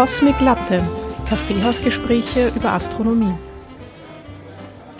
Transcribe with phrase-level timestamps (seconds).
[0.00, 0.82] Cosmic Latte,
[1.28, 3.34] Kaffeehausgespräche über Astronomie.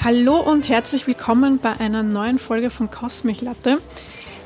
[0.04, 3.78] Hallo und herzlich willkommen bei einer neuen Folge von Cosmic Latte,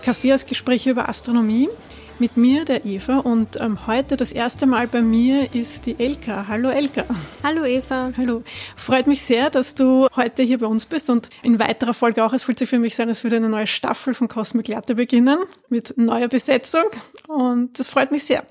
[0.03, 1.69] Kaffeehausgespräche über Astronomie.
[2.21, 6.47] Mit mir, der Eva, und ähm, heute das erste Mal bei mir ist die Elka.
[6.47, 7.05] Hallo Elka.
[7.43, 8.13] Hallo Eva.
[8.17, 8.45] Hallo.
[8.77, 12.33] Freut mich sehr, dass du heute hier bei uns bist und in weiterer Folge auch.
[12.33, 15.41] Es fühlt sich für mich sein, als würde eine neue Staffel von Cosmic Latte beginnen
[15.69, 16.85] mit neuer Besetzung
[17.27, 18.45] und das freut mich sehr.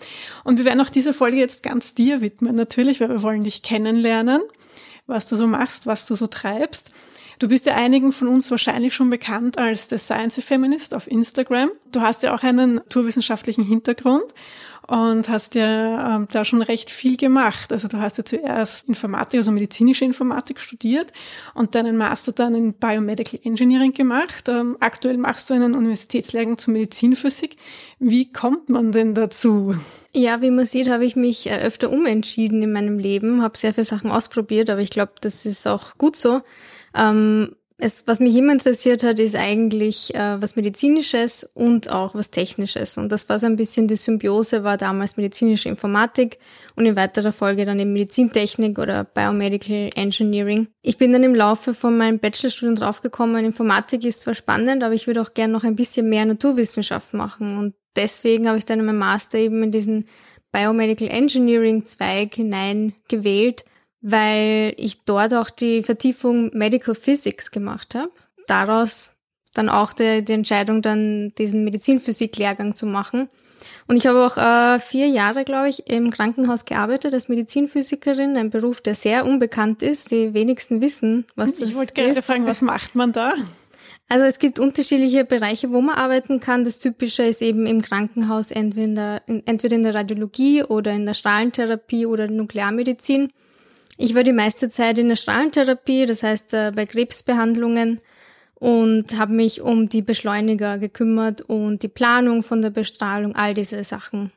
[0.44, 3.64] Und wir werden auch diese Folge jetzt ganz dir widmen, natürlich, weil wir wollen dich
[3.64, 4.41] kennenlernen,
[5.08, 6.91] was du so machst, was du so treibst.
[7.40, 11.72] Du bist ja einigen von uns wahrscheinlich schon bekannt als The Science Feminist auf Instagram.
[11.91, 14.34] Du hast ja auch einen naturwissenschaftlichen Hintergrund
[14.88, 17.72] und hast ja ähm, da schon recht viel gemacht.
[17.72, 21.12] Also du hast ja zuerst Informatik, also medizinische Informatik studiert
[21.54, 24.50] und deinen Master dann in Biomedical Engineering gemacht.
[24.50, 27.55] Ähm, aktuell machst du einen Universitätslehrgang zur Medizinphysik.
[28.00, 29.76] Wie kommt man denn dazu?
[30.12, 33.74] Ja, wie man sieht, habe ich mich äh, öfter umentschieden in meinem Leben, habe sehr
[33.74, 36.41] viele Sachen ausprobiert, aber ich glaube, das ist auch gut so.
[36.96, 42.32] Ähm, es, was mich immer interessiert hat, ist eigentlich äh, was Medizinisches und auch was
[42.32, 42.98] Technisches.
[42.98, 46.38] Und das war so ein bisschen die Symbiose, war damals medizinische Informatik
[46.76, 50.68] und in weiterer Folge dann eben Medizintechnik oder Biomedical Engineering.
[50.82, 55.07] Ich bin dann im Laufe von meinem Bachelorstudium draufgekommen, Informatik ist zwar spannend, aber ich
[55.07, 57.57] würde auch gerne noch ein bisschen mehr Naturwissenschaft machen.
[57.57, 60.05] Und deswegen habe ich dann in meinem Master eben in diesen
[60.52, 63.66] Biomedical Engineering Zweig hinein gewählt
[64.03, 68.12] weil ich dort auch die Vertiefung Medical Physics gemacht habe.
[68.47, 69.09] Daraus
[69.53, 73.29] dann auch die, die Entscheidung, dann diesen Medizinphysik-Lehrgang zu machen.
[73.88, 78.50] Und ich habe auch äh, vier Jahre, glaube ich, im Krankenhaus gearbeitet als Medizinphysikerin, ein
[78.50, 80.12] Beruf, der sehr unbekannt ist.
[80.12, 81.69] Die wenigsten wissen, was das ist.
[81.69, 83.34] Ich wollte gerne fragen, was macht man da?
[84.09, 86.66] Also es gibt unterschiedliche Bereiche, wo man arbeiten kann.
[86.66, 91.13] Das Typische ist eben im Krankenhaus entweder in, entweder in der Radiologie oder in der
[91.13, 93.31] Strahlentherapie oder Nuklearmedizin.
[93.97, 98.00] Ich war die meiste Zeit in der Strahlentherapie, das heißt äh, bei Krebsbehandlungen
[98.56, 103.84] und habe mich um die Beschleuniger gekümmert und die Planung von der Bestrahlung, all diese
[103.84, 104.31] Sachen.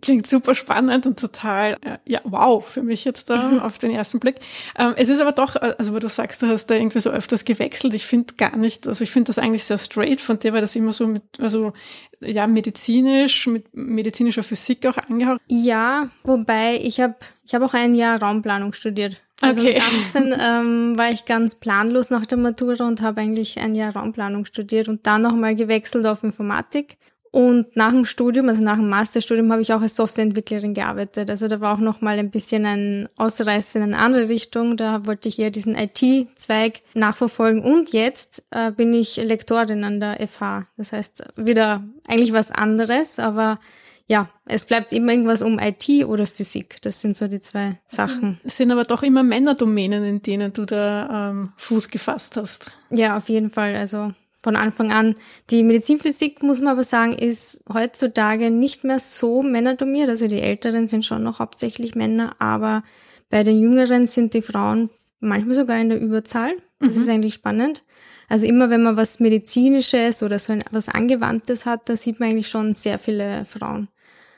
[0.00, 4.20] Klingt super spannend und total, äh, ja, wow, für mich jetzt da auf den ersten
[4.20, 4.36] Blick.
[4.78, 7.10] Ähm, es ist aber doch, äh, also wo du sagst, du hast da irgendwie so
[7.10, 7.92] öfters gewechselt.
[7.92, 10.74] Ich finde gar nicht, also ich finde das eigentlich sehr straight von dir, weil das
[10.74, 11.74] immer so mit, also
[12.20, 15.42] ja, medizinisch, mit medizinischer Physik auch angehaucht.
[15.48, 17.16] Ja, wobei ich habe
[17.52, 19.20] ich hab auch ein Jahr Raumplanung studiert.
[19.42, 19.74] Also okay.
[19.74, 23.94] mit 18 ähm, war ich ganz planlos nach der Matura und habe eigentlich ein Jahr
[23.94, 26.96] Raumplanung studiert und dann nochmal gewechselt auf Informatik
[27.30, 31.28] und nach dem Studium, also nach dem Masterstudium, habe ich auch als Softwareentwicklerin gearbeitet.
[31.28, 34.78] Also da war auch noch mal ein bisschen ein Ausreißer in eine andere Richtung.
[34.78, 37.62] Da wollte ich eher diesen IT-Zweig nachverfolgen.
[37.62, 40.66] Und jetzt äh, bin ich Lektorin an der FH.
[40.78, 43.58] Das heißt, wieder eigentlich was anderes, aber
[44.06, 46.80] ja, es bleibt immer irgendwas um IT oder Physik.
[46.82, 48.40] Das sind so die zwei Sachen.
[48.44, 52.72] Es sind aber doch immer Männerdomänen, in denen du da ähm, Fuß gefasst hast.
[52.90, 53.76] Ja, auf jeden Fall.
[53.76, 55.14] Also von Anfang an.
[55.50, 60.08] Die Medizinphysik, muss man aber sagen, ist heutzutage nicht mehr so männerdominiert.
[60.08, 62.82] Also die Älteren sind schon noch hauptsächlich Männer, aber
[63.30, 64.90] bei den Jüngeren sind die Frauen
[65.20, 66.54] manchmal sogar in der Überzahl.
[66.80, 67.02] Das mhm.
[67.02, 67.84] ist eigentlich spannend.
[68.32, 72.30] Also immer wenn man was Medizinisches oder so ein, was Angewandtes hat, da sieht man
[72.30, 73.88] eigentlich schon sehr viele Frauen.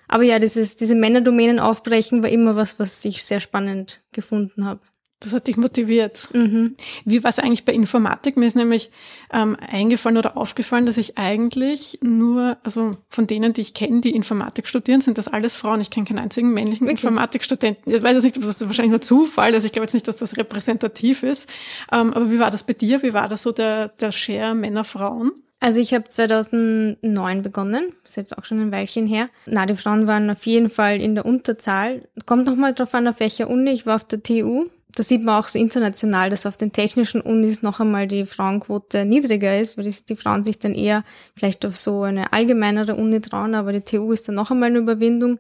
[0.09, 4.81] Aber ja, dieses, diese Männerdomänen aufbrechen war immer was, was ich sehr spannend gefunden habe.
[5.25, 6.29] Das hat dich motiviert.
[6.35, 6.77] Mhm.
[7.07, 8.37] Wie war es eigentlich bei Informatik?
[8.37, 8.91] Mir ist nämlich
[9.33, 14.15] ähm, eingefallen oder aufgefallen, dass ich eigentlich nur, also von denen, die ich kenne, die
[14.15, 15.81] Informatik studieren, sind das alles Frauen.
[15.81, 17.05] Ich kenne keinen einzigen männlichen Wirklich?
[17.05, 17.91] Informatikstudenten.
[17.91, 20.17] Ich weiß jetzt nicht, das ist wahrscheinlich nur Zufall, also ich glaube jetzt nicht, dass
[20.17, 21.49] das repräsentativ ist.
[21.91, 23.03] Ähm, aber wie war das bei dir?
[23.03, 25.33] Wie war das so der, der Share Männer-Frauen?
[25.61, 29.31] Also ich habe 2009 begonnen, ist jetzt auch schon ein Weilchen her.
[29.47, 32.07] Na, die Frauen waren auf jeden Fall in der Unterzahl.
[32.27, 33.71] Kommt nochmal drauf an, auf welcher Uni.
[33.71, 37.21] Ich war auf der TU da sieht man auch so international, dass auf den technischen
[37.21, 41.05] Unis noch einmal die Frauenquote niedriger ist, weil die Frauen sich dann eher
[41.37, 44.79] vielleicht auf so eine allgemeinere Uni trauen, aber die TU ist dann noch einmal eine
[44.79, 45.39] Überwindung.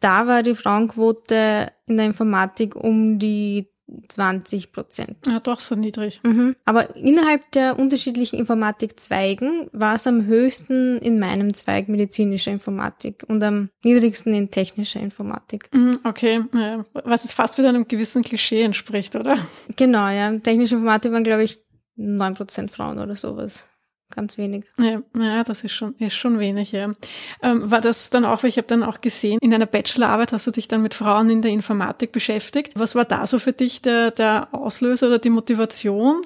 [0.00, 3.71] Da war die Frauenquote in der Informatik um die
[4.08, 5.16] 20 Prozent.
[5.26, 6.20] Ja, doch so niedrig.
[6.22, 6.56] Mhm.
[6.64, 13.42] Aber innerhalb der unterschiedlichen Informatikzweigen war es am höchsten in meinem Zweig medizinische Informatik und
[13.42, 15.68] am niedrigsten in technischer Informatik.
[15.74, 16.84] Mhm, okay, ja.
[17.04, 19.38] was es fast wieder einem gewissen Klischee entspricht, oder?
[19.76, 20.36] Genau, ja.
[20.38, 21.58] Technische Informatik waren, glaube ich,
[21.96, 23.68] 9 Prozent Frauen oder sowas
[24.14, 24.64] ganz wenig.
[24.78, 26.94] Ja, ja das ist schon, ist schon wenig, ja.
[27.42, 30.46] Ähm, war das dann auch, weil ich habe dann auch gesehen, in deiner Bachelorarbeit hast
[30.46, 32.74] du dich dann mit Frauen in der Informatik beschäftigt.
[32.76, 36.22] Was war da so für dich der, der Auslöser oder die Motivation?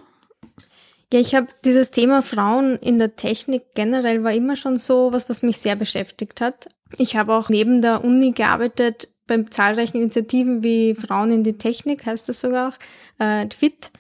[1.13, 5.29] Ja, ich habe dieses Thema Frauen in der Technik generell war immer schon so was,
[5.29, 6.67] was mich sehr beschäftigt hat.
[6.99, 12.07] Ich habe auch neben der Uni gearbeitet bei zahlreichen Initiativen wie Frauen in die Technik,
[12.07, 13.91] heißt das sogar auch, äh, FIT,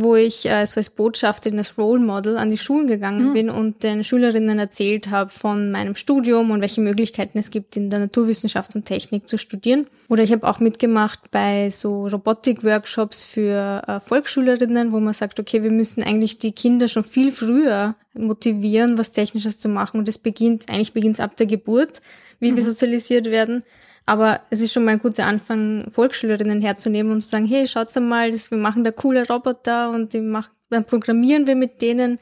[0.00, 3.32] wo ich äh, so als Botschafterin, als Role Model an die Schulen gegangen mhm.
[3.32, 7.90] bin und den Schülerinnen erzählt habe von meinem Studium und welche Möglichkeiten es gibt, in
[7.90, 9.88] der Naturwissenschaft und Technik zu studieren.
[10.08, 15.64] Oder ich habe auch mitgemacht bei so Robotik-Workshops für äh, Volksschülerinnen, wo man sagt, okay,
[15.64, 19.98] wir müssen eigentlich die Kinder schon viel früher motivieren, was Technisches zu machen.
[19.98, 22.02] Und das beginnt, eigentlich beginnt es ab der Geburt,
[22.38, 22.56] wie mhm.
[22.56, 23.64] wir sozialisiert werden.
[24.08, 27.94] Aber es ist schon mal ein guter Anfang, Volksschülerinnen herzunehmen und zu sagen, hey, schaut's
[28.00, 32.18] mal, das, wir machen da coole Roboter und die machen, dann programmieren wir mit denen.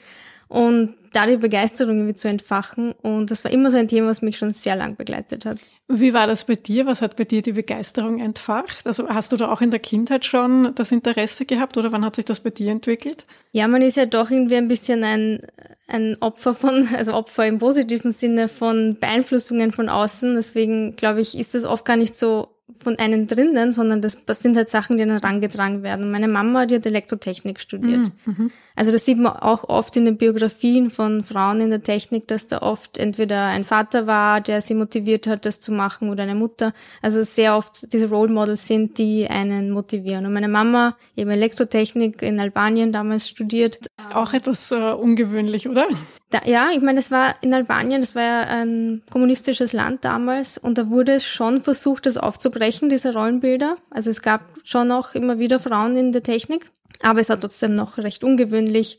[0.49, 2.93] Und da die Begeisterung irgendwie zu entfachen.
[2.93, 5.59] Und das war immer so ein Thema, was mich schon sehr lang begleitet hat.
[5.89, 6.85] Wie war das bei dir?
[6.85, 8.87] Was hat bei dir die Begeisterung entfacht?
[8.87, 12.17] Also hast du da auch in der Kindheit schon das Interesse gehabt oder wann hat
[12.17, 13.25] sich das bei dir entwickelt?
[13.53, 15.41] Ja, man ist ja doch irgendwie ein bisschen ein,
[15.87, 20.35] ein Opfer von, also Opfer im positiven Sinne von Beeinflussungen von außen.
[20.35, 24.41] Deswegen glaube ich, ist das oft gar nicht so von einem drinnen, sondern das, das
[24.41, 26.11] sind halt Sachen, die dann herangetragen werden.
[26.11, 28.11] Meine Mama, die hat Elektrotechnik studiert.
[28.25, 28.35] Mhm.
[28.37, 28.51] mhm.
[28.79, 32.47] Also das sieht man auch oft in den Biografien von Frauen in der Technik, dass
[32.47, 36.35] da oft entweder ein Vater war, der sie motiviert hat, das zu machen, oder eine
[36.35, 36.75] Mutter.
[37.01, 40.27] Also sehr oft diese Role Models sind, die einen motivieren.
[40.27, 43.79] Und meine Mama, eben Elektrotechnik in Albanien damals studiert.
[44.12, 45.87] Auch etwas äh, ungewöhnlich, oder?
[46.31, 50.58] Da, ja, ich meine, es war in Albanien, das war ja ein kommunistisches Land damals
[50.58, 53.76] und da wurde es schon versucht, das aufzubrechen, diese Rollenbilder.
[53.90, 56.69] Also es gab schon auch immer wieder Frauen in der Technik.
[57.02, 58.99] Aber es war trotzdem noch recht ungewöhnlich.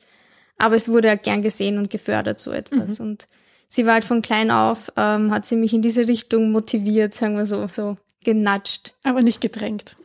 [0.57, 2.99] Aber es wurde halt gern gesehen und gefördert, so etwas.
[2.99, 3.05] Mhm.
[3.05, 3.27] Und
[3.67, 7.37] sie war halt von klein auf, ähm, hat sie mich in diese Richtung motiviert, sagen
[7.37, 8.93] wir so, so genatscht.
[9.03, 9.95] Aber nicht gedrängt.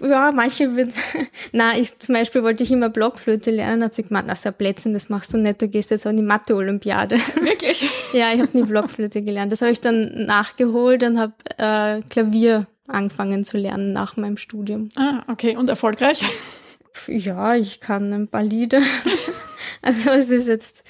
[0.00, 0.92] Ja, manche wird
[1.52, 4.92] na, ich zum Beispiel wollte ich immer Blockflöte lernen, hat sie gemeint, na, so Plätzchen,
[4.92, 7.16] das machst du nicht, du gehst jetzt an die Mathe-Olympiade.
[7.42, 7.88] Wirklich?
[8.12, 9.52] ja, ich habe nie Blockflöte gelernt.
[9.52, 14.88] Das habe ich dann nachgeholt und habe äh, Klavier angefangen zu lernen nach meinem Studium.
[14.96, 15.56] Ah, okay.
[15.56, 16.22] Und erfolgreich?
[17.06, 18.82] Ja, ich kann ein paar Lieder.
[19.82, 20.84] also es ist jetzt,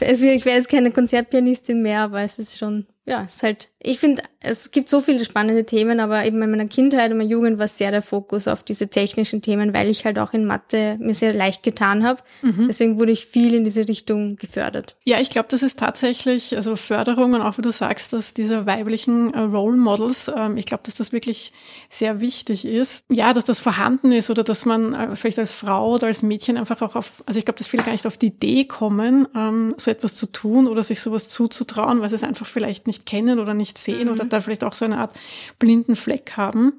[0.00, 3.68] also ich wäre jetzt keine Konzertpianistin mehr, aber es ist schon ja, es ist halt,
[3.80, 7.28] ich finde, es gibt so viele spannende Themen, aber eben in meiner Kindheit und meiner
[7.28, 10.96] Jugend war sehr der Fokus auf diese technischen Themen, weil ich halt auch in Mathe
[11.00, 12.22] mir sehr leicht getan habe.
[12.40, 12.66] Mhm.
[12.66, 14.96] Deswegen wurde ich viel in diese Richtung gefördert.
[15.04, 18.64] Ja, ich glaube, das ist tatsächlich, also Förderung und auch wie du sagst, dass diese
[18.64, 21.52] weiblichen äh, Role Models, ähm, ich glaube, dass das wirklich
[21.90, 23.04] sehr wichtig ist.
[23.10, 26.56] Ja, dass das vorhanden ist oder dass man äh, vielleicht als Frau oder als Mädchen
[26.56, 29.74] einfach auch auf, also ich glaube, dass viele gar nicht auf die Idee kommen, ähm,
[29.76, 33.38] so etwas zu tun oder sich sowas zuzutrauen, weil es einfach vielleicht nicht nicht kennen
[33.38, 34.14] oder nicht sehen mhm.
[34.14, 35.12] oder da vielleicht auch so eine Art
[35.58, 36.74] blinden Fleck haben.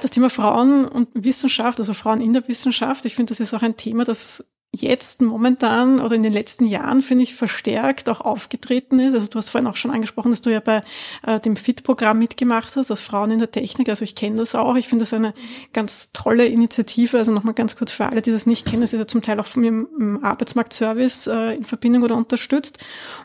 [0.00, 3.62] Das Thema Frauen und Wissenschaft, also Frauen in der Wissenschaft, ich finde, das ist auch
[3.62, 9.00] ein Thema, das jetzt momentan oder in den letzten Jahren, finde ich, verstärkt auch aufgetreten
[9.00, 9.14] ist.
[9.14, 10.84] Also du hast vorhin auch schon angesprochen, dass du ja bei
[11.26, 13.88] äh, dem FIT-Programm mitgemacht hast, als Frauen in der Technik.
[13.88, 14.76] Also ich kenne das auch.
[14.76, 15.34] Ich finde das eine
[15.72, 17.18] ganz tolle Initiative.
[17.18, 18.82] Also nochmal ganz kurz für alle, die das nicht kennen.
[18.82, 22.78] Das ist ja zum Teil auch von mir im Arbeitsmarktservice äh, in Verbindung oder unterstützt.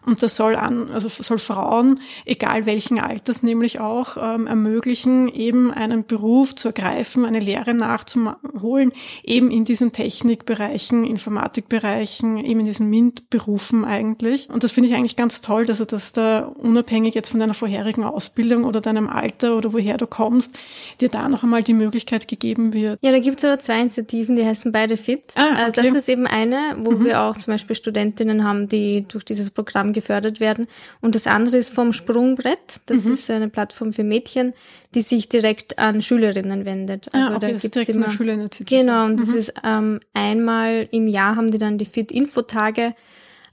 [0.04, 5.70] Und das soll an, also soll Frauen, egal welchen Alters, nämlich auch ähm, ermöglichen, eben
[5.72, 8.94] einen Beruf zu ergreifen, eine Lehre nachzuholen,
[9.24, 14.50] eben in diesen Technikbereichen, Informatik Informatikbereichen, eben in diesen MINT-Berufen eigentlich.
[14.50, 17.54] Und das finde ich eigentlich ganz toll, dass er das da unabhängig jetzt von deiner
[17.54, 20.58] vorherigen Ausbildung oder deinem Alter oder woher du kommst,
[21.02, 23.00] dir da noch einmal die Möglichkeit gegeben wird.
[23.02, 25.34] Ja, da gibt es aber zwei Initiativen, die heißen beide FIT.
[25.36, 25.82] Ah, äh, okay.
[25.84, 27.06] Das ist eben eine, wo mhm.
[27.06, 30.68] wir auch zum Beispiel Studentinnen haben, die durch dieses Programm gefördert werden.
[31.02, 32.80] Und das andere ist vom Sprungbrett.
[32.86, 33.14] Das mhm.
[33.14, 34.54] ist eine Plattform für Mädchen,
[34.96, 37.10] die sich direkt an Schülerinnen wendet.
[37.12, 38.82] Ah, also ah, okay, da gibt es immer Schülerinitiative.
[38.82, 39.18] Genau, und mhm.
[39.18, 42.96] das ist ähm, einmal im Jahr haben die dann die Fit-Info-Tage.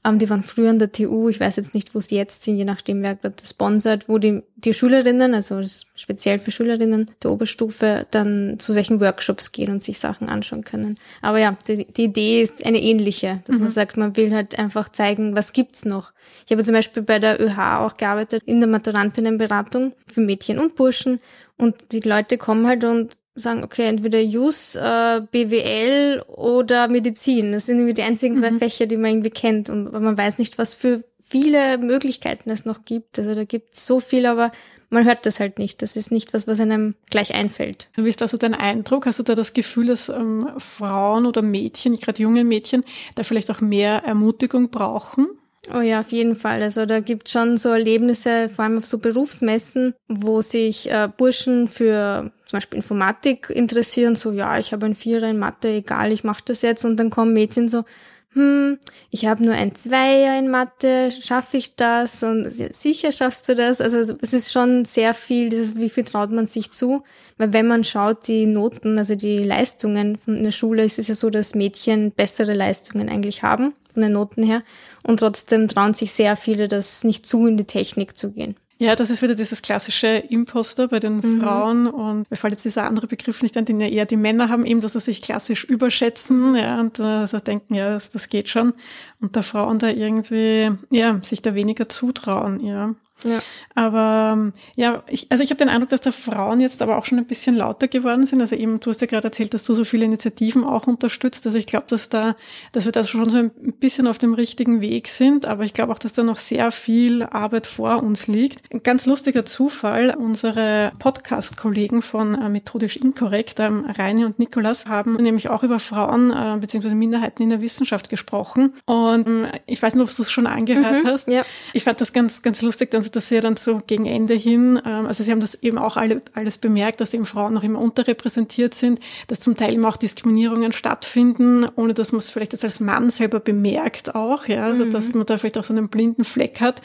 [0.04, 2.56] Ähm, die waren früher an der TU, ich weiß jetzt nicht, wo sie jetzt sind,
[2.56, 5.62] je nachdem, wer gerade sponsert, wo die, die Schülerinnen, also
[5.94, 10.97] speziell für Schülerinnen der Oberstufe, dann zu solchen Workshops gehen und sich Sachen anschauen können.
[11.21, 13.62] Aber ja, die, die Idee ist eine ähnliche, dass mhm.
[13.62, 16.12] man sagt, man will halt einfach zeigen, was gibt's noch.
[16.47, 20.75] Ich habe zum Beispiel bei der ÖH auch gearbeitet, in der Maturantinnenberatung für Mädchen und
[20.75, 21.21] Burschen
[21.56, 27.52] und die Leute kommen halt und sagen, okay, entweder Jus, äh, BWL oder Medizin.
[27.52, 28.58] Das sind irgendwie die einzigen drei mhm.
[28.58, 29.70] Fächer, die man irgendwie kennt.
[29.70, 33.18] Und man weiß nicht, was für viele Möglichkeiten es noch gibt.
[33.18, 34.52] Also da gibt es so viel, aber
[34.90, 35.80] man hört das halt nicht.
[35.80, 37.88] Das ist nicht was, was einem gleich einfällt.
[37.96, 39.06] Wie ist da so dein Eindruck?
[39.06, 42.84] Hast du da das Gefühl, dass ähm, Frauen oder Mädchen, gerade junge Mädchen,
[43.14, 45.28] da vielleicht auch mehr Ermutigung brauchen?
[45.71, 46.61] Oh ja, auf jeden Fall.
[46.61, 51.69] Also da gibt schon so Erlebnisse, vor allem auf so Berufsmessen, wo sich äh, Burschen
[51.69, 56.25] für zum Beispiel Informatik interessieren, so ja, ich habe ein Vierer in Mathe, egal, ich
[56.25, 56.85] mache das jetzt.
[56.85, 57.85] Und dann kommen Mädchen so,
[58.34, 58.78] hm,
[59.10, 62.22] ich habe nur ein Zweier in Mathe, schaffe ich das?
[62.22, 63.80] Und sicher schaffst du das.
[63.80, 67.02] Also es ist schon sehr viel, dieses, wie viel traut man sich zu?
[67.36, 71.14] Weil wenn man schaut, die Noten, also die Leistungen von der Schule, ist es ja
[71.14, 74.62] so, dass Mädchen bessere Leistungen eigentlich haben, von den Noten her.
[75.02, 78.56] Und trotzdem trauen sich sehr viele das nicht zu, in die Technik zu gehen.
[78.82, 81.40] Ja, das ist wieder dieses klassische Imposter bei den mhm.
[81.40, 84.48] Frauen und mir fällt jetzt dieser andere Begriff nicht an, den ja eher die Männer
[84.48, 88.28] haben, eben, dass sie sich klassisch überschätzen ja, und äh, so denken, ja, das, das
[88.28, 88.74] geht schon
[89.20, 92.92] und der Frauen da irgendwie, ja, sich da weniger zutrauen, ja.
[93.24, 93.40] Ja.
[93.74, 97.04] Aber ähm, ja, ich, also ich habe den Eindruck, dass da Frauen jetzt aber auch
[97.04, 98.40] schon ein bisschen lauter geworden sind.
[98.40, 101.46] Also eben, du hast ja gerade erzählt, dass du so viele Initiativen auch unterstützt.
[101.46, 102.36] Also ich glaube, dass da,
[102.72, 105.46] dass wir da schon so ein bisschen auf dem richtigen Weg sind.
[105.46, 108.62] Aber ich glaube auch, dass da noch sehr viel Arbeit vor uns liegt.
[108.72, 110.14] Ein ganz lustiger Zufall.
[110.16, 116.30] Unsere Podcast-Kollegen von äh, Methodisch Inkorrekt, ähm, Reini und Nikolas, haben nämlich auch über Frauen
[116.30, 116.94] äh, bzw.
[116.94, 118.74] Minderheiten in der Wissenschaft gesprochen.
[118.84, 121.28] Und ähm, ich weiß nicht, ob du es schon angehört mhm, hast.
[121.28, 121.44] Ja.
[121.72, 122.90] Ich fand das ganz, ganz lustig,
[123.21, 126.23] sie ja dann so gegen Ende hin, ähm, also sie haben das eben auch alle,
[126.35, 130.73] alles bemerkt, dass eben Frauen noch immer unterrepräsentiert sind, dass zum Teil eben auch Diskriminierungen
[130.73, 134.90] stattfinden, ohne dass man es vielleicht jetzt als Mann selber bemerkt auch, ja, also mhm.
[134.90, 136.83] dass man da vielleicht auch so einen blinden Fleck hat.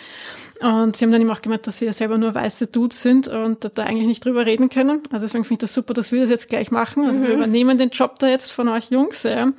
[0.59, 3.27] Und sie haben dann eben auch gemeint, dass sie ja selber nur weiße Dudes sind
[3.27, 5.03] und da eigentlich nicht drüber reden können.
[5.11, 7.05] Also deswegen finde ich das super, dass wir das jetzt gleich machen.
[7.05, 7.23] Also mhm.
[7.23, 9.23] wir übernehmen den Job da jetzt von euch Jungs.
[9.23, 9.51] Ja.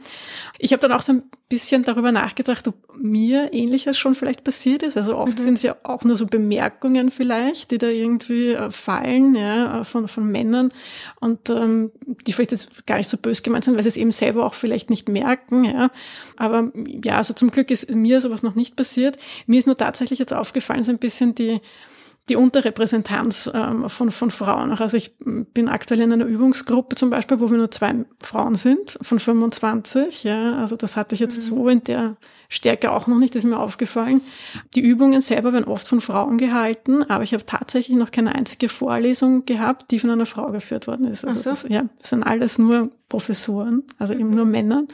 [0.58, 4.82] Ich habe dann auch so ein bisschen darüber nachgedacht, ob mir ähnliches schon vielleicht passiert
[4.82, 4.96] ist.
[4.96, 5.42] Also oft mhm.
[5.42, 10.08] sind es ja auch nur so Bemerkungen vielleicht, die da irgendwie äh, fallen ja, von,
[10.08, 10.72] von Männern
[11.20, 11.92] und ähm,
[12.26, 14.54] die vielleicht jetzt gar nicht so bös gemeint sind, weil sie es eben selber auch
[14.54, 15.64] vielleicht nicht merken.
[15.64, 15.90] Ja.
[16.38, 16.72] Aber
[17.04, 19.18] ja, also zum Glück ist mir sowas noch nicht passiert.
[19.46, 21.60] Mir ist nur tatsächlich jetzt aufgefallen, so ein bisschen die
[22.28, 24.72] die Unterrepräsentanz ähm, von, von Frauen.
[24.72, 28.98] Also ich bin aktuell in einer Übungsgruppe zum Beispiel, wo wir nur zwei Frauen sind
[29.00, 30.24] von 25.
[30.24, 31.56] Ja, also das hatte ich jetzt mhm.
[31.56, 32.16] so in der
[32.50, 34.22] Stärke auch noch nicht, das ist mir aufgefallen.
[34.74, 38.70] Die Übungen selber werden oft von Frauen gehalten, aber ich habe tatsächlich noch keine einzige
[38.70, 41.26] Vorlesung gehabt, die von einer Frau geführt worden ist.
[41.26, 41.50] Also so.
[41.50, 44.84] das, ja, das sind alles nur Professoren, also eben nur Männer.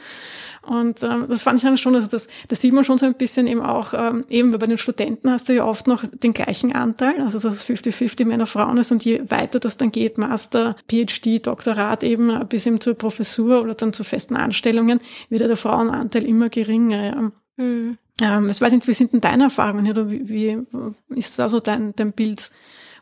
[0.63, 3.13] Und ähm, das fand ich dann schon, also das, das sieht man schon so ein
[3.13, 6.73] bisschen eben auch, ähm, eben bei den Studenten hast du ja oft noch den gleichen
[6.73, 10.75] Anteil, also dass es 50-50 Männer, Frauen ist und je weiter das dann geht, Master,
[10.89, 15.57] PhD, Doktorat eben bis eben zur Professur oder dann zu festen Anstellungen, wird ja der
[15.57, 17.05] Frauenanteil immer geringer.
[17.05, 17.31] Ja.
[17.57, 17.97] Mhm.
[18.21, 20.63] Ähm, ich weiß nicht, wie sind denn deine Erfahrungen oder wie, wie
[21.09, 22.51] ist da so dein, dein Bild?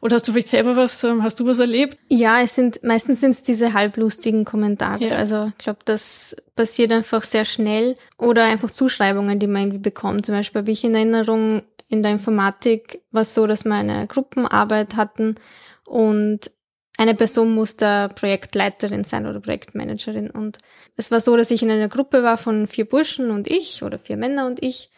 [0.02, 1.98] Oder hast du vielleicht selber was, ähm, hast du was erlebt?
[2.10, 5.08] Ja, es sind, meistens sind es diese halblustigen Kommentare.
[5.08, 5.16] Ja.
[5.16, 7.96] Also ich glaube, das passiert einfach sehr schnell.
[8.18, 10.26] Oder einfach Zuschreibungen, die man irgendwie bekommt.
[10.26, 14.08] Zum Beispiel habe ich in Erinnerung, in der Informatik war es so, dass wir eine
[14.08, 15.36] Gruppenarbeit hatten
[15.86, 16.52] und
[16.98, 20.30] eine Person muss da Projektleiterin sein oder Projektmanagerin.
[20.30, 20.60] Und
[20.96, 23.98] es war so, dass ich in einer Gruppe war von vier Burschen und ich oder
[23.98, 24.92] vier Männer und ich.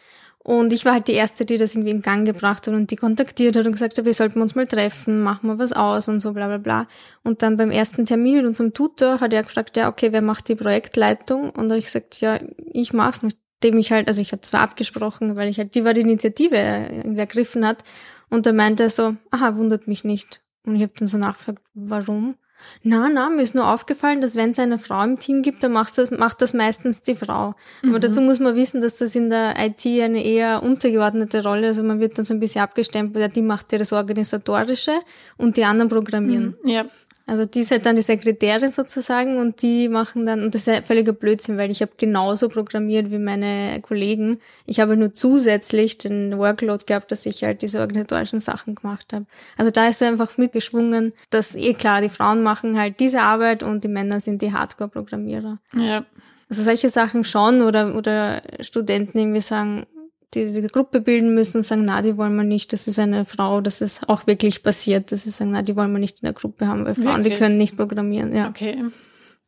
[0.46, 2.96] Und ich war halt die Erste, die das irgendwie in Gang gebracht hat und die
[2.96, 6.20] kontaktiert hat und gesagt hat, wir sollten uns mal treffen, machen wir was aus und
[6.20, 6.86] so bla bla bla.
[7.24, 10.48] Und dann beim ersten Termin mit unserem Tutor hat er gefragt, ja, okay, wer macht
[10.48, 11.50] die Projektleitung?
[11.50, 12.38] Und da habe ich gesagt, ja,
[12.72, 15.94] ich mach's, nachdem ich halt, also ich hatte zwar abgesprochen, weil ich halt, die war
[15.94, 17.82] die Initiative irgendwie ergriffen hat.
[18.30, 20.45] Und da meinte er so, aha, wundert mich nicht.
[20.66, 22.34] Und ich habe dann so nachgefragt, warum?
[22.82, 25.72] Na, na, mir ist nur aufgefallen, dass wenn es eine Frau im Team gibt, dann
[25.72, 27.54] macht das, macht das meistens die Frau.
[27.82, 27.90] Mhm.
[27.90, 31.78] Aber dazu muss man wissen, dass das in der IT eine eher untergeordnete Rolle ist.
[31.78, 35.00] Also man wird dann so ein bisschen abgestempelt, ja, die macht ja das Organisatorische
[35.36, 36.56] und die anderen programmieren.
[36.62, 36.68] Mhm.
[36.68, 36.84] Ja.
[37.28, 40.68] Also die ist halt dann die Sekretärin sozusagen und die machen dann, und das ist
[40.68, 44.38] ja völliger Blödsinn, weil ich habe genauso programmiert wie meine Kollegen.
[44.64, 49.26] Ich habe nur zusätzlich den Workload gehabt, dass ich halt diese organisatorischen Sachen gemacht habe.
[49.56, 53.82] Also da ist einfach mitgeschwungen, dass eh klar, die Frauen machen halt diese Arbeit und
[53.82, 55.58] die Männer sind die Hardcore-Programmierer.
[55.74, 56.04] Ja.
[56.48, 59.86] Also solche Sachen schon oder, oder Studenten irgendwie sagen,
[60.34, 63.60] diese Gruppe bilden müssen und sagen, na, die wollen wir nicht, das ist eine Frau,
[63.60, 66.32] das ist auch wirklich passiert, dass sie sagen, na, die wollen wir nicht in der
[66.32, 67.34] Gruppe haben, weil Frauen, wirklich?
[67.34, 68.48] die können nicht programmieren, ja.
[68.48, 68.84] Okay.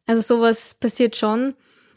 [0.06, 1.54] Also sowas passiert schon.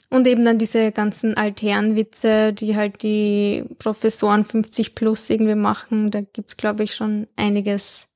[0.09, 6.19] Und eben dann diese ganzen Altherrenwitze, die halt die Professoren 50 plus irgendwie machen, da
[6.19, 8.09] gibt's glaube ich, schon einiges.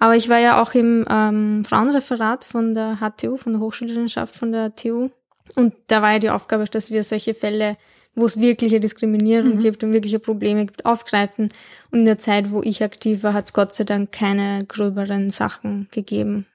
[0.00, 4.50] Aber ich war ja auch im ähm, Frauenreferat von der HTU, von der Hochschulwissenschaft von
[4.50, 5.10] der TU.
[5.54, 7.76] Und da war ja die Aufgabe, dass wir solche Fälle
[8.14, 9.62] wo es wirkliche Diskriminierung mhm.
[9.62, 11.48] gibt und wirkliche Probleme gibt, aufgreifen.
[11.90, 15.30] Und in der Zeit, wo ich aktiv war, hat es Gott sei Dank keine gröberen
[15.30, 16.46] Sachen gegeben.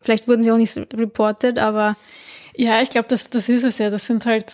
[0.00, 1.96] Vielleicht wurden sie auch nicht reported, aber.
[2.56, 3.90] Ja, ich glaube, das, das ist es ja.
[3.90, 4.52] Das sind halt,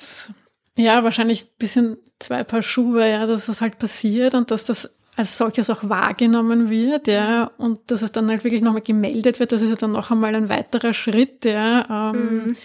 [0.77, 4.91] ja, wahrscheinlich ein bisschen zwei Paar Schuhe, ja, dass das halt passiert und dass das
[5.17, 9.53] als solches auch wahrgenommen wird, ja, und dass es dann halt wirklich nochmal gemeldet wird,
[9.53, 12.13] das ist ja dann noch einmal ein weiterer Schritt, ja.
[12.15, 12.57] Ähm, mhm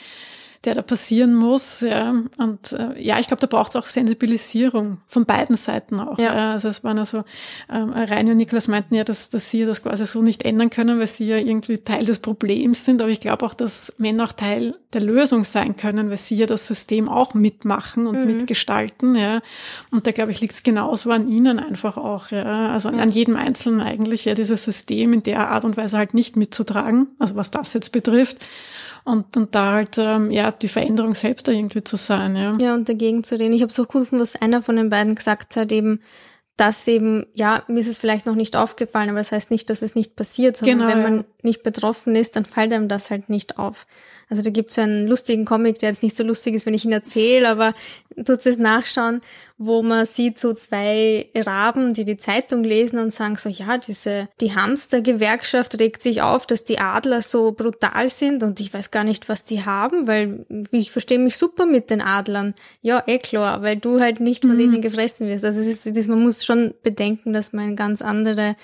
[0.65, 1.81] der da passieren muss.
[1.81, 2.15] Ja.
[2.37, 6.17] Und äh, ja, ich glaube, da braucht es auch Sensibilisierung von beiden Seiten auch.
[6.17, 6.35] Ja.
[6.35, 6.51] ja.
[6.53, 7.23] Also es waren also,
[7.71, 10.99] ähm, Reini und Niklas meinten ja, dass, dass sie das quasi so nicht ändern können,
[10.99, 13.01] weil sie ja irgendwie Teil des Problems sind.
[13.01, 16.45] Aber ich glaube auch, dass Männer auch Teil der Lösung sein können, weil sie ja
[16.45, 18.25] das System auch mitmachen und mhm.
[18.25, 19.15] mitgestalten.
[19.15, 19.41] Ja.
[19.91, 22.31] Und da glaube ich, liegt es genauso an ihnen einfach auch.
[22.31, 22.69] Ja.
[22.69, 22.97] Also ja.
[22.97, 27.07] an jedem Einzelnen eigentlich, ja, dieses System in der Art und Weise halt nicht mitzutragen,
[27.19, 28.37] also was das jetzt betrifft
[29.05, 32.35] und, und da halt ähm, ja die Veränderung selbst da irgendwie zu sein.
[32.35, 33.53] Ja, ja und dagegen zu reden.
[33.53, 36.01] Ich habe so cool was einer von den beiden gesagt hat, eben,
[36.57, 39.83] dass eben, ja, mir ist es vielleicht noch nicht aufgefallen, aber das heißt nicht, dass
[39.83, 41.25] es nicht passiert, sondern genau, wenn man.
[41.45, 43.87] Nicht betroffen ist, dann fällt einem das halt nicht auf.
[44.29, 46.83] Also da gibt's so einen lustigen Comic, der jetzt nicht so lustig ist, wenn ich
[46.83, 47.73] ihn erzähle, aber
[48.25, 49.21] tut es nachschauen,
[49.57, 54.27] wo man sieht so zwei Raben, die die Zeitung lesen und sagen so, ja, diese,
[54.41, 59.03] die Hamstergewerkschaft regt sich auf, dass die Adler so brutal sind und ich weiß gar
[59.03, 62.55] nicht, was die haben, weil ich verstehe mich super mit den Adlern.
[62.81, 64.59] Ja, eh klar, weil du halt nicht von mhm.
[64.59, 65.45] denen gefressen wirst.
[65.45, 68.55] Also es ist, man muss schon bedenken, dass man ganz andere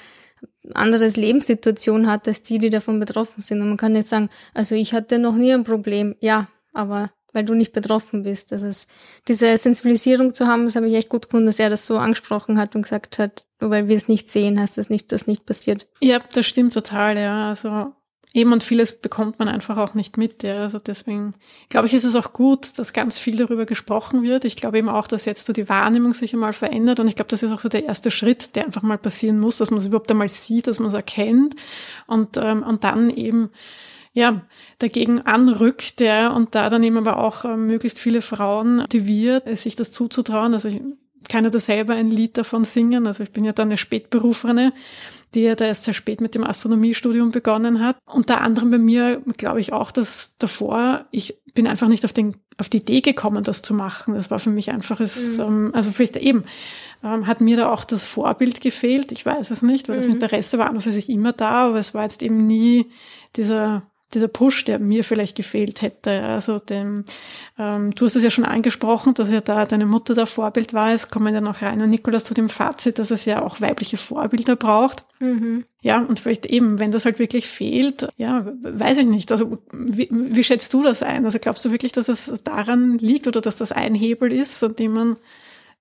[0.74, 3.62] anderes Lebenssituation hat als die, die davon betroffen sind.
[3.62, 6.16] Und man kann nicht sagen, also ich hatte noch nie ein Problem.
[6.20, 8.52] Ja, aber weil du nicht betroffen bist.
[8.52, 8.88] Also es,
[9.28, 12.58] diese Sensibilisierung zu haben, das habe ich echt gut gefunden, dass er das so angesprochen
[12.58, 15.46] hat und gesagt hat, nur weil wir es nicht sehen, heißt das nicht, dass nicht
[15.46, 15.88] passiert.
[16.02, 17.50] Ja, das stimmt total, ja.
[17.50, 17.94] Also
[18.34, 20.44] Eben und vieles bekommt man einfach auch nicht mit.
[20.44, 20.62] Ja.
[20.62, 21.34] Also deswegen
[21.68, 24.46] glaube ich, ist es auch gut, dass ganz viel darüber gesprochen wird.
[24.46, 27.30] Ich glaube eben auch, dass jetzt so die Wahrnehmung sich einmal verändert und ich glaube,
[27.30, 29.86] das ist auch so der erste Schritt, der einfach mal passieren muss, dass man es
[29.86, 31.56] überhaupt einmal sieht, dass man es erkennt
[32.08, 33.50] und, ähm, und dann eben
[34.14, 34.42] ja,
[34.80, 39.76] dagegen anrückt, ja, und da dann eben aber auch äh, möglichst viele Frauen motiviert, sich
[39.76, 40.54] das zuzutrauen.
[40.54, 40.82] Also ich
[41.32, 43.08] kann ja da selber ein Lied davon singen.
[43.08, 44.74] Also ich bin ja dann eine Spätberufene
[45.34, 47.98] die ja da erst sehr spät mit dem Astronomiestudium begonnen hat.
[48.06, 52.36] Unter anderem bei mir glaube ich auch, dass davor, ich bin einfach nicht auf, den,
[52.58, 54.14] auf die Idee gekommen, das zu machen.
[54.14, 55.44] Das war für mich einfach, es, mhm.
[55.44, 56.44] ähm, also vielleicht eben,
[57.04, 59.12] ähm, hat mir da auch das Vorbild gefehlt.
[59.12, 60.02] Ich weiß es nicht, weil mhm.
[60.02, 62.92] das Interesse war an und für sich immer da, aber es war jetzt eben nie
[63.38, 66.24] dieser dieser Push, der mir vielleicht gefehlt hätte.
[66.24, 67.06] Also dem,
[67.58, 70.92] ähm, du hast es ja schon angesprochen, dass ja da deine Mutter da Vorbild war.
[70.94, 73.98] Es kommen ja noch rein und Nikolas zu dem Fazit, dass es ja auch weibliche
[73.98, 75.06] Vorbilder braucht.
[75.20, 75.66] Mhm.
[75.82, 79.32] Ja, und vielleicht eben, wenn das halt wirklich fehlt, ja, weiß ich nicht.
[79.32, 81.26] Also wie, wie schätzt du das ein?
[81.26, 84.76] Also glaubst du wirklich, dass es daran liegt oder dass das ein Hebel ist, an
[84.76, 85.18] dem man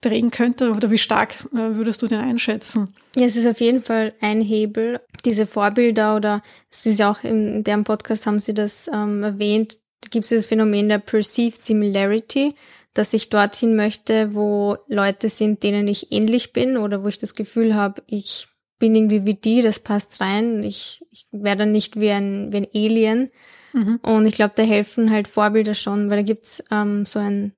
[0.01, 0.73] drehen könnte?
[0.73, 2.95] Oder wie stark äh, würdest du den einschätzen?
[3.17, 5.01] Ja, es ist auf jeden Fall ein Hebel.
[5.25, 9.79] Diese Vorbilder oder es ist ja auch in deren Podcast haben sie das ähm, erwähnt,
[10.03, 12.55] da gibt es das Phänomen der Perceived Similarity,
[12.95, 17.35] dass ich dorthin möchte, wo Leute sind, denen ich ähnlich bin oder wo ich das
[17.35, 22.11] Gefühl habe, ich bin irgendwie wie die, das passt rein, ich, ich werde nicht wie
[22.11, 23.31] ein, wie ein Alien.
[23.73, 24.01] Mhm.
[24.03, 27.53] Und ich glaube, da helfen halt Vorbilder schon, weil da gibt's ähm, so ein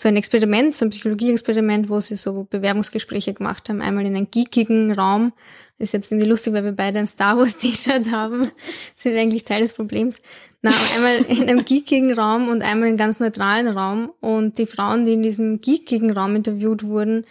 [0.00, 4.30] so ein Experiment, so ein Psychologie-Experiment, wo sie so Bewerbungsgespräche gemacht haben, einmal in einem
[4.30, 5.34] geekigen Raum.
[5.78, 8.50] ist jetzt irgendwie lustig, weil wir beide ein Star Wars T-Shirt haben.
[8.96, 10.20] Das ist eigentlich Teil des Problems.
[10.62, 14.10] Na, einmal in einem geekigen Raum und einmal in einem ganz neutralen Raum.
[14.20, 17.26] Und die Frauen, die in diesem geekigen Raum interviewt wurden,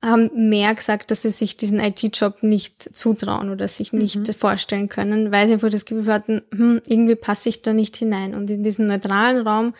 [0.00, 4.34] haben mehr gesagt, dass sie sich diesen IT-Job nicht zutrauen oder sich nicht mhm.
[4.34, 8.36] vorstellen können, weil sie einfach das Gefühl hatten, hm, irgendwie passe ich da nicht hinein.
[8.36, 9.74] Und in diesem neutralen Raum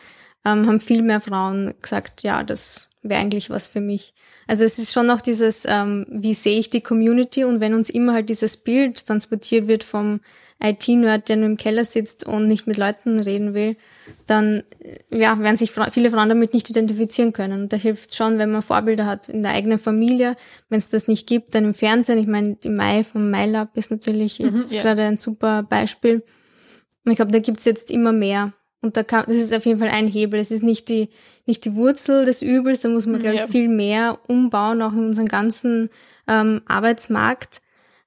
[0.45, 4.15] ähm, haben viel mehr Frauen gesagt, ja, das wäre eigentlich was für mich.
[4.47, 7.91] Also es ist schon noch dieses, ähm, wie sehe ich die Community und wenn uns
[7.91, 10.21] immer halt dieses Bild transportiert wird vom
[10.63, 13.77] IT-Nerd, der nur im Keller sitzt und nicht mit Leuten reden will,
[14.27, 17.63] dann äh, ja, werden sich viele Frauen damit nicht identifizieren können.
[17.63, 20.37] Und da hilft schon, wenn man Vorbilder hat in der eigenen Familie.
[20.69, 22.19] Wenn es das nicht gibt, dann im Fernsehen.
[22.19, 24.83] Ich meine, die Mai vom MyLab ist natürlich mhm, jetzt mhm, ja.
[24.83, 26.23] gerade ein super Beispiel.
[27.05, 28.53] Und ich glaube, da gibt's jetzt immer mehr.
[28.83, 30.41] Und da kann, das ist auf jeden Fall ein Hebel.
[30.41, 31.09] Es ist nicht die,
[31.47, 33.45] nicht die Wurzel des Übels, da muss man, glaube ja.
[33.45, 35.89] ich, viel mehr umbauen, auch in unserem ganzen
[36.27, 37.63] ähm, Arbeitsmarkt.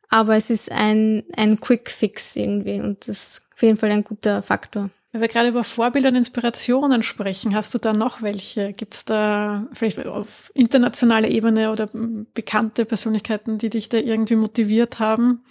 [0.09, 4.03] Aber es ist ein, ein Quick Fix irgendwie und das ist auf jeden Fall ein
[4.03, 4.89] guter Faktor.
[5.11, 8.73] Wenn wir gerade über Vorbilder und Inspirationen sprechen, hast du da noch welche?
[8.73, 11.89] Gibt es da vielleicht auf internationaler Ebene oder
[12.33, 15.45] bekannte Persönlichkeiten, die dich da irgendwie motiviert haben?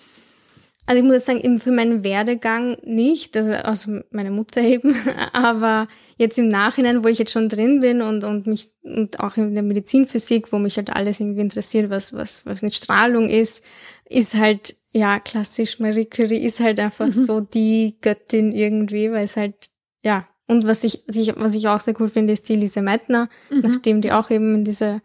[0.86, 4.94] Also ich muss jetzt sagen, eben für meinen Werdegang nicht, also aus meiner Mutter eben,
[5.32, 9.36] aber jetzt im Nachhinein, wo ich jetzt schon drin bin und, und mich, und auch
[9.36, 13.64] in der Medizinphysik, wo mich halt alles irgendwie interessiert, was, was, was mit Strahlung ist,
[14.08, 17.12] ist halt, ja, klassisch Marie Curie ist halt einfach mhm.
[17.12, 19.70] so die Göttin irgendwie, weil es halt,
[20.02, 21.02] ja, und was ich,
[21.36, 23.60] was ich, auch sehr cool finde, ist die Lise Meitner, mhm.
[23.60, 25.00] nachdem die auch eben in dieser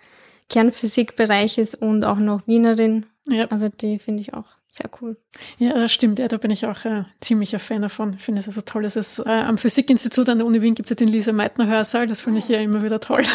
[0.49, 3.05] Kernphysikbereich ist und auch noch Wienerin.
[3.25, 3.45] Ja.
[3.45, 5.17] Also die finde ich auch sehr cool.
[5.57, 6.19] Ja, das stimmt.
[6.19, 8.13] Ja, da bin ich auch äh, ziemlicher Fan davon.
[8.13, 8.83] Ich finde es also toll.
[8.83, 11.67] dass es äh, am Physikinstitut an der Uni Wien gibt es ja den Lise Meitner
[11.67, 12.05] Hörsaal.
[12.05, 13.23] Das finde ich ja immer wieder toll.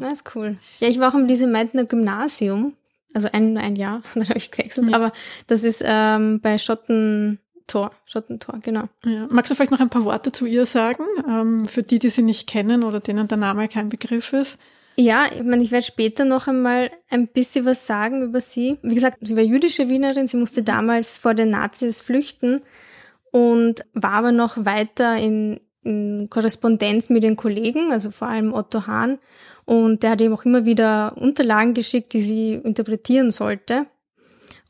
[0.00, 0.56] Das ist cool.
[0.80, 2.74] Ja, ich war auch im Lise Meitner Gymnasium.
[3.14, 4.90] Also ein, ein Jahr, dann habe ich gewechselt.
[4.90, 4.96] Ja.
[4.96, 5.12] Aber
[5.46, 7.92] das ist ähm, bei Schottentor.
[8.06, 8.88] Schottentor, genau.
[9.04, 9.28] Ja.
[9.30, 11.04] Magst du vielleicht noch ein paar Worte zu ihr sagen?
[11.28, 14.58] Ähm, für die, die sie nicht kennen oder denen der Name kein Begriff ist?
[14.96, 18.78] Ja, ich meine, ich werde später noch einmal ein bisschen was sagen über sie.
[18.82, 22.60] Wie gesagt, sie war jüdische Wienerin, sie musste damals vor den Nazis flüchten
[23.30, 28.86] und war aber noch weiter in, in Korrespondenz mit den Kollegen, also vor allem Otto
[28.86, 29.18] Hahn.
[29.64, 33.86] Und der hat ihm auch immer wieder Unterlagen geschickt, die sie interpretieren sollte.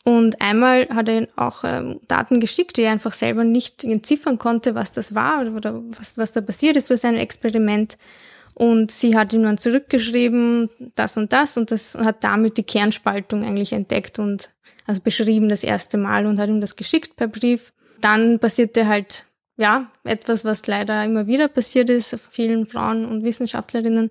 [0.04, 4.74] Und einmal hat er auch ähm, Daten geschickt, die er einfach selber nicht entziffern konnte,
[4.74, 7.96] was das war oder was, was da passiert ist bei seinem Experiment.
[8.54, 13.44] Und sie hat ihm dann zurückgeschrieben, das und das, und das hat damit die Kernspaltung
[13.44, 14.50] eigentlich entdeckt und
[14.86, 17.72] also beschrieben das erste Mal und hat ihm das geschickt per Brief.
[18.00, 24.10] Dann passierte halt, ja, etwas, was leider immer wieder passiert ist, vielen Frauen und Wissenschaftlerinnen,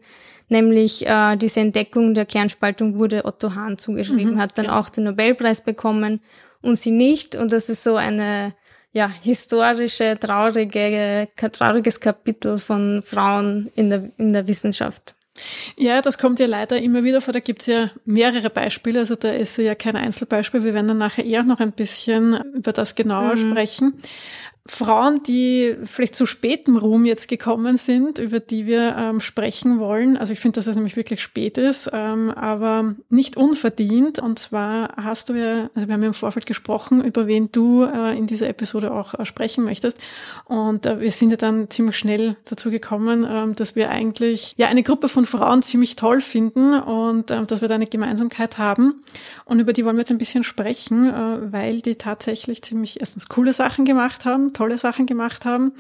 [0.50, 4.80] nämlich äh, diese Entdeckung der Kernspaltung wurde Otto Hahn zugeschrieben, mhm, hat dann ja.
[4.80, 6.22] auch den Nobelpreis bekommen
[6.62, 7.36] und sie nicht.
[7.36, 8.54] Und das ist so eine
[8.94, 15.16] ja, historische, traurige, trauriges Kapitel von Frauen in der, in der Wissenschaft.
[15.78, 17.34] Ja, das kommt ja leider immer wieder vor.
[17.34, 19.00] Da gibt's ja mehrere Beispiele.
[19.00, 20.64] Also da ist ja kein Einzelbeispiel.
[20.64, 23.52] Wir werden dann nachher eher noch ein bisschen über das genauer mhm.
[23.52, 23.94] sprechen.
[24.68, 30.18] Frauen, die vielleicht zu spätem Ruhm jetzt gekommen sind, über die wir ähm, sprechen wollen.
[30.18, 34.20] Also ich finde, dass es nämlich wirklich spät ist, ähm, aber nicht unverdient.
[34.20, 37.84] Und zwar hast du ja, also wir haben ja im Vorfeld gesprochen, über wen du
[37.84, 39.98] äh, in dieser Episode auch äh, sprechen möchtest.
[40.46, 44.68] Und äh, wir sind ja dann ziemlich schnell dazu gekommen, ähm, dass wir eigentlich ja
[44.68, 49.02] eine Gruppe von Frauen ziemlich toll finden und ähm, dass wir da eine Gemeinsamkeit haben.
[49.44, 53.28] Und über die wollen wir jetzt ein bisschen sprechen, äh, weil die tatsächlich ziemlich erstens
[53.28, 55.74] coole Sachen gemacht haben tolle Sachen gemacht haben,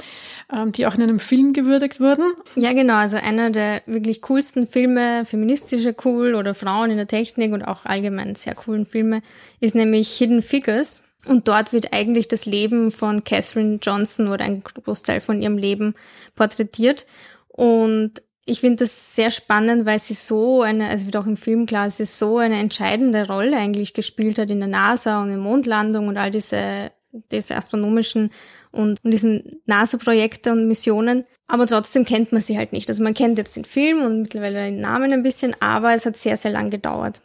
[0.51, 2.33] ähm, die auch in einem Film gewürdigt wurden.
[2.55, 2.95] Ja, genau.
[2.95, 7.85] Also einer der wirklich coolsten Filme, feministische cool oder Frauen in der Technik und auch
[7.85, 9.21] allgemein sehr coolen Filme,
[9.59, 11.03] ist nämlich Hidden Figures.
[11.25, 15.93] Und dort wird eigentlich das Leben von Catherine Johnson oder ein Großteil von ihrem Leben
[16.35, 17.05] porträtiert.
[17.47, 21.67] Und ich finde das sehr spannend, weil sie so eine, also wird auch im Film
[21.67, 26.07] klar, sie so eine entscheidende Rolle eigentlich gespielt hat in der NASA und in Mondlandung
[26.07, 26.91] und all diese,
[27.31, 28.31] diese astronomischen
[28.71, 31.25] und, und diesen NASA-Projekte und Missionen.
[31.47, 32.89] Aber trotzdem kennt man sie halt nicht.
[32.89, 36.17] Also man kennt jetzt den Film und mittlerweile den Namen ein bisschen, aber es hat
[36.17, 37.21] sehr, sehr lang gedauert.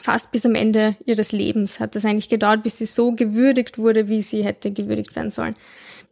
[0.00, 4.08] Fast bis am Ende ihres Lebens hat es eigentlich gedauert, bis sie so gewürdigt wurde,
[4.08, 5.56] wie sie hätte gewürdigt werden sollen.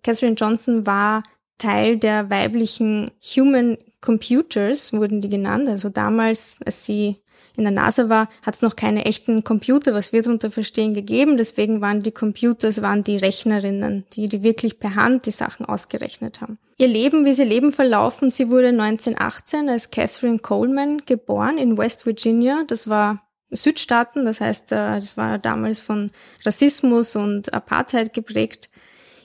[0.02, 1.22] Catherine Johnson war
[1.58, 5.68] Teil der weiblichen Human Computers, wurden die genannt.
[5.68, 7.16] Also damals, als sie
[7.58, 11.36] in der NASA war, hat es noch keine echten Computer, was wir darunter verstehen, gegeben.
[11.36, 16.40] Deswegen waren die Computers, waren die Rechnerinnen, die, die wirklich per Hand die Sachen ausgerechnet
[16.40, 16.58] haben.
[16.78, 22.06] Ihr Leben, wie sie Leben verlaufen, sie wurde 1918 als Catherine Coleman geboren in West
[22.06, 22.62] Virginia.
[22.66, 26.10] Das war Südstaaten, das heißt, äh, das war damals von
[26.44, 28.70] Rassismus und Apartheid geprägt.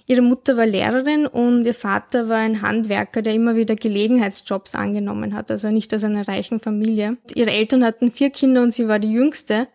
[0.05, 5.33] Ihre Mutter war Lehrerin und ihr Vater war ein Handwerker, der immer wieder Gelegenheitsjobs angenommen
[5.33, 7.17] hat, also nicht aus einer reichen Familie.
[7.35, 9.67] Ihre Eltern hatten vier Kinder und sie war die jüngste.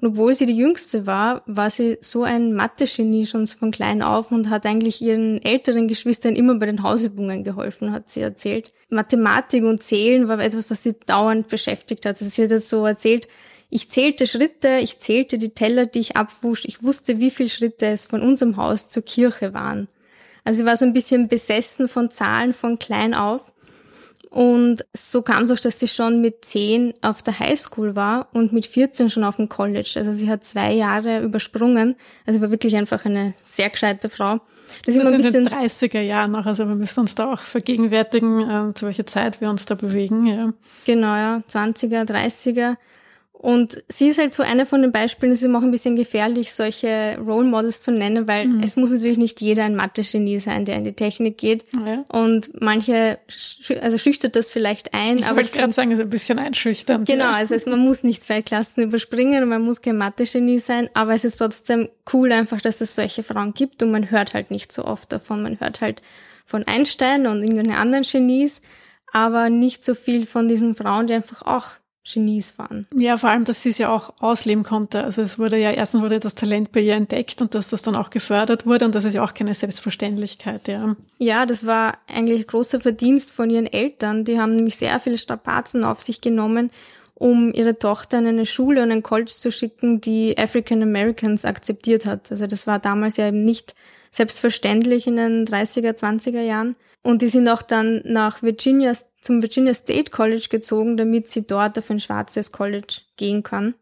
[0.00, 4.30] Und obwohl sie die jüngste war, war sie so ein Mathe-Genie schon von klein auf
[4.30, 8.72] und hat eigentlich ihren älteren Geschwistern immer bei den Hausübungen geholfen, hat sie erzählt.
[8.90, 12.16] Mathematik und Zählen war etwas, was sie dauernd beschäftigt hat.
[12.16, 13.26] Also sie hat jetzt so erzählt,
[13.70, 17.86] ich zählte Schritte, ich zählte die Teller, die ich abwusch, ich wusste, wie viele Schritte
[17.86, 19.88] es von unserem Haus zur Kirche waren.
[20.44, 23.52] Also sie war so ein bisschen besessen von Zahlen von klein auf.
[24.30, 28.52] Und so kam es auch, dass sie schon mit zehn auf der Highschool war und
[28.52, 29.94] mit 14 schon auf dem College.
[29.96, 31.96] Also sie hat zwei Jahre übersprungen.
[32.26, 34.40] Also war wirklich einfach eine sehr gescheite Frau.
[34.84, 36.44] Das, das ist in den 30er Jahren noch.
[36.44, 40.26] Also wir müssen uns da auch vergegenwärtigen, äh, zu welcher Zeit wir uns da bewegen.
[40.26, 40.52] Ja.
[40.84, 41.42] Genau, ja.
[41.48, 42.76] 20er, 30er.
[43.40, 46.52] Und sie ist halt so eine von den Beispielen, es ist auch ein bisschen gefährlich,
[46.52, 48.64] solche Role Models zu nennen, weil mhm.
[48.64, 51.64] es muss natürlich nicht jeder ein Mathe-Genie sein, der in die Technik geht.
[51.86, 52.04] Ja.
[52.08, 53.20] Und manche,
[53.80, 55.18] also schüchtert das vielleicht ein.
[55.18, 57.06] Ich aber wollte gerade sagen, es ist ein bisschen einschüchternd.
[57.06, 61.14] Genau, also man muss nicht zwei Klassen überspringen und man muss kein Mathe-Genie sein, aber
[61.14, 64.72] es ist trotzdem cool einfach, dass es solche Frauen gibt und man hört halt nicht
[64.72, 65.42] so oft davon.
[65.42, 66.02] Man hört halt
[66.44, 68.62] von Einstein und irgendeinen anderen Genies,
[69.12, 71.74] aber nicht so viel von diesen Frauen, die einfach auch
[72.12, 72.86] Genies waren.
[72.94, 75.04] Ja, vor allem, dass sie es ja auch ausleben konnte.
[75.04, 77.96] Also es wurde ja, erstens wurde das Talent bei ihr entdeckt und dass das dann
[77.96, 80.96] auch gefördert wurde und das ist ja auch keine Selbstverständlichkeit, ja.
[81.18, 84.24] Ja, das war eigentlich großer Verdienst von ihren Eltern.
[84.24, 86.70] Die haben nämlich sehr viele Strapazen auf sich genommen,
[87.14, 92.06] um ihre Tochter in eine Schule und ein College zu schicken, die African Americans akzeptiert
[92.06, 92.30] hat.
[92.30, 93.74] Also das war damals ja eben nicht
[94.10, 96.76] selbstverständlich in den 30er, 20er Jahren.
[97.02, 101.78] Und die sind auch dann nach Virginia, zum Virginia State College gezogen, damit sie dort
[101.78, 103.74] auf ein schwarzes College gehen kann.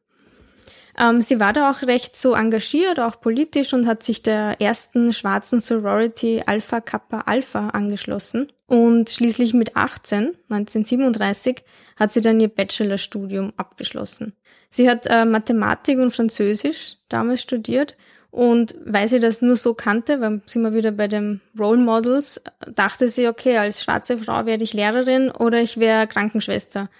[0.98, 5.12] Ähm, sie war da auch recht so engagiert, auch politisch und hat sich der ersten
[5.12, 8.48] schwarzen Sorority Alpha Kappa Alpha angeschlossen.
[8.66, 11.62] Und schließlich mit 18, 1937,
[11.96, 14.32] hat sie dann ihr Bachelorstudium abgeschlossen.
[14.70, 17.96] Sie hat äh, Mathematik und Französisch damals studiert
[18.36, 22.42] und weil sie das nur so kannte, weil sind wir wieder bei den Role Models,
[22.74, 26.90] dachte sie, okay, als schwarze Frau werde ich Lehrerin oder ich wäre Krankenschwester.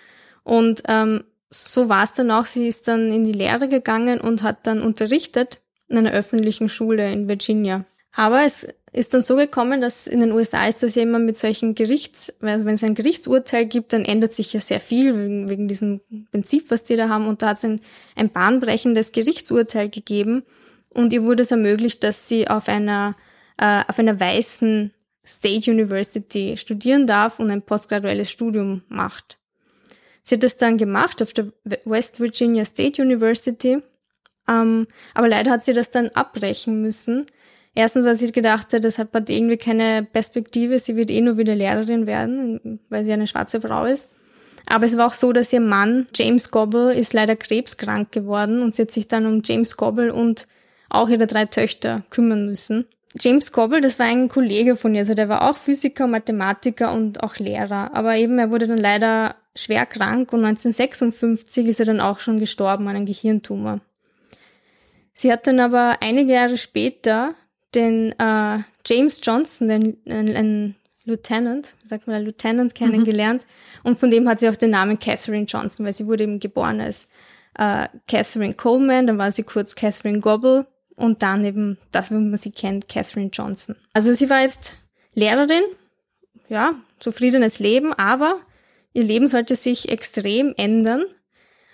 [0.45, 2.47] Und ähm, so war es dann auch.
[2.47, 7.13] Sie ist dann in die Lehre gegangen und hat dann unterrichtet in einer öffentlichen Schule
[7.13, 7.85] in Virginia.
[8.15, 11.37] Aber es ist dann so gekommen, dass in den USA ist das ja immer mit
[11.37, 15.51] solchen Gerichts, also wenn es ein Gerichtsurteil gibt, dann ändert sich ja sehr viel wegen,
[15.51, 17.29] wegen diesem Prinzip, was die da haben.
[17.29, 17.83] Und da hat es ein,
[18.15, 20.43] ein bahnbrechendes Gerichtsurteil gegeben
[20.97, 23.15] und ihr wurde es ermöglicht, dass sie auf einer,
[23.59, 24.93] äh, auf einer weißen
[25.27, 29.39] State University studieren darf und ein postgraduelles Studium macht.
[30.23, 31.53] Sie hat das dann gemacht auf der
[31.85, 33.79] West Virginia State University,
[34.49, 37.27] ähm, aber leider hat sie das dann abbrechen müssen.
[37.75, 41.55] Erstens, weil sie gedacht hat, das hat irgendwie keine Perspektive, sie wird eh nur wieder
[41.55, 44.09] Lehrerin werden, weil sie eine schwarze Frau ist.
[44.69, 48.75] Aber es war auch so, dass ihr Mann, James Gobble, ist leider krebskrank geworden und
[48.75, 50.47] sie hat sich dann um James Gobble und
[50.91, 52.87] auch ihre drei Töchter kümmern müssen.
[53.19, 57.23] James Gobble, das war ein Kollege von ihr, also der war auch Physiker, Mathematiker und
[57.23, 57.95] auch Lehrer.
[57.95, 62.39] Aber eben, er wurde dann leider schwer krank und 1956 ist er dann auch schon
[62.39, 63.81] gestorben an einem Gehirntumor.
[65.15, 67.35] Sie hat dann aber einige Jahre später
[67.75, 72.77] den äh, James Johnson, den, ein, ein Lieutenant, sagt man, Lieutenant mhm.
[72.77, 73.91] kennengelernt mhm.
[73.91, 76.81] und von dem hat sie auch den Namen Catherine Johnson, weil sie wurde eben geboren
[76.81, 77.09] als
[77.59, 80.67] äh, Catherine Coleman, dann war sie kurz Catherine Gobble
[80.97, 83.77] und dann eben das, wie man sie kennt, Catherine Johnson.
[83.93, 84.75] Also sie war jetzt
[85.15, 85.63] Lehrerin,
[86.49, 88.41] ja, zufriedenes Leben, aber
[88.97, 91.05] Ihr Leben sollte sich extrem ändern,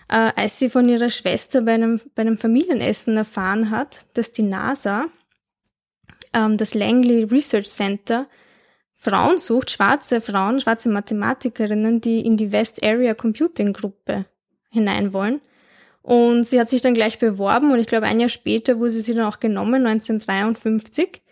[0.08, 4.42] äh, als sie von ihrer Schwester bei einem, bei einem Familienessen erfahren hat, dass die
[4.42, 5.06] NASA,
[6.34, 8.26] ähm, das Langley Research Center,
[8.96, 14.26] Frauen sucht, schwarze Frauen, schwarze Mathematikerinnen, die in die West Area Computing Gruppe
[14.70, 15.40] hinein wollen.
[16.02, 19.14] Und sie hat sich dann gleich beworben und ich glaube ein Jahr später wurde sie
[19.14, 21.22] dann auch genommen, 1953,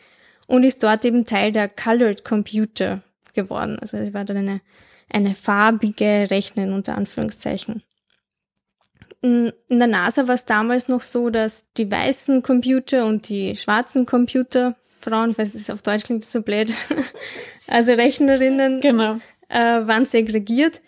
[0.47, 3.03] und ist dort eben Teil der Colored Computer
[3.35, 3.79] geworden.
[3.81, 4.61] Also sie war dann eine
[5.13, 7.83] eine farbige Rechnen unter Anführungszeichen.
[9.23, 14.07] In der NASA war es damals noch so, dass die weißen Computer und die schwarzen
[14.07, 16.73] Computer, Frauen, ich weiß, es auf Deutsch klingt das so blöd,
[17.67, 19.19] also Rechnerinnen, genau.
[19.49, 20.81] äh, waren segregiert.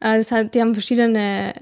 [0.00, 1.52] Äh, das hat, die haben verschiedene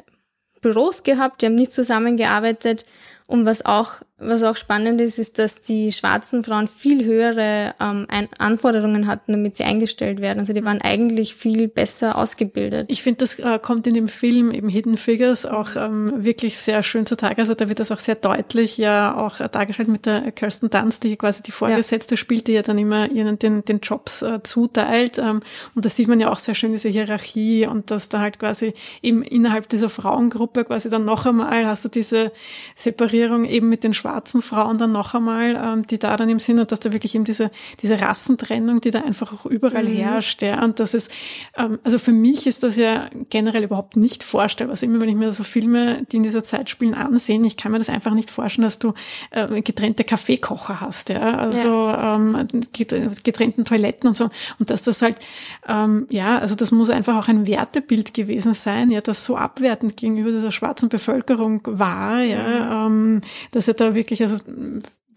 [0.65, 2.87] Büros gehabt, die haben nicht zusammengearbeitet
[3.27, 8.07] und was auch, was auch spannend ist, ist, dass die schwarzen Frauen viel höhere ähm,
[8.39, 10.39] Anforderungen hatten, damit sie eingestellt werden.
[10.39, 12.87] Also die waren eigentlich viel besser ausgebildet.
[12.91, 16.85] Ich finde, das äh, kommt in dem Film eben Hidden Figures auch ähm, wirklich sehr
[16.85, 17.41] schön zutage.
[17.41, 21.03] Also da wird das auch sehr deutlich ja auch äh, dargestellt mit der Kirsten Dunst,
[21.03, 22.17] die quasi die Vorgesetzte ja.
[22.17, 25.19] spielt, die ja dann immer ihnen den, den Jobs äh, zuteilt.
[25.19, 25.41] Ähm,
[25.75, 28.75] und da sieht man ja auch sehr schön diese Hierarchie und dass da halt quasi
[29.03, 32.31] eben innerhalb dieser Frauengruppe quasi dann noch einmal hast du diese
[32.77, 36.67] Separierung eben mit den schwarzen Frauen dann noch einmal, ähm, die da dann im Sinne,
[36.67, 37.51] dass da wirklich eben diese,
[37.83, 39.97] diese Rassentrennung, die da einfach auch überall mhm.
[39.97, 41.11] herrscht, ja, und das ist,
[41.57, 44.73] ähm, also für mich ist das ja generell überhaupt nicht vorstellbar.
[44.73, 47.73] Also immer, wenn ich mir so Filme, die in dieser Zeit spielen, ansehen, ich kann
[47.73, 48.95] mir das einfach nicht vorstellen, dass du
[49.31, 52.15] äh, getrennte Kaffeekocher hast, ja, also ja.
[52.15, 52.49] Ähm,
[53.23, 54.31] getrennten Toiletten und so.
[54.59, 55.17] Und dass das halt,
[55.69, 59.97] ähm, ja, also das muss einfach auch ein Wertebild gewesen sein, ja, das so abwertend
[59.97, 63.15] gegenüber dieser schwarzen Bevölkerung war, ja, mhm.
[63.15, 64.39] ähm, dass er da wirklich, also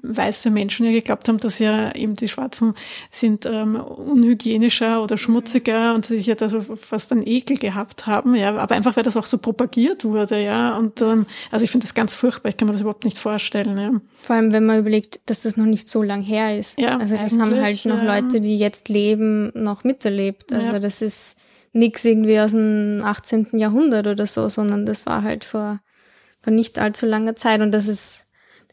[0.04, 2.76] weiße Menschen ja geglaubt haben, dass ja eben die Schwarzen
[3.10, 8.36] sind ähm, unhygienischer oder schmutziger und sich ja da so fast einen Ekel gehabt haben,
[8.36, 11.86] ja, aber einfach weil das auch so propagiert wurde, ja, und ähm, also ich finde
[11.86, 13.92] das ganz furchtbar, ich kann mir das überhaupt nicht vorstellen, ja.
[14.22, 16.80] Vor allem, wenn man überlegt, dass das noch nicht so lang her ist.
[16.80, 18.04] Ja, also das haben halt noch.
[18.04, 20.54] Leute, die jetzt leben, noch miterlebt.
[20.54, 20.80] Also ja.
[20.80, 21.38] das ist
[21.74, 23.48] nichts irgendwie aus dem 18.
[23.54, 25.80] Jahrhundert oder so, sondern das war halt vor
[26.48, 27.62] vor nicht allzu langer Zeit.
[27.62, 28.27] Und das ist,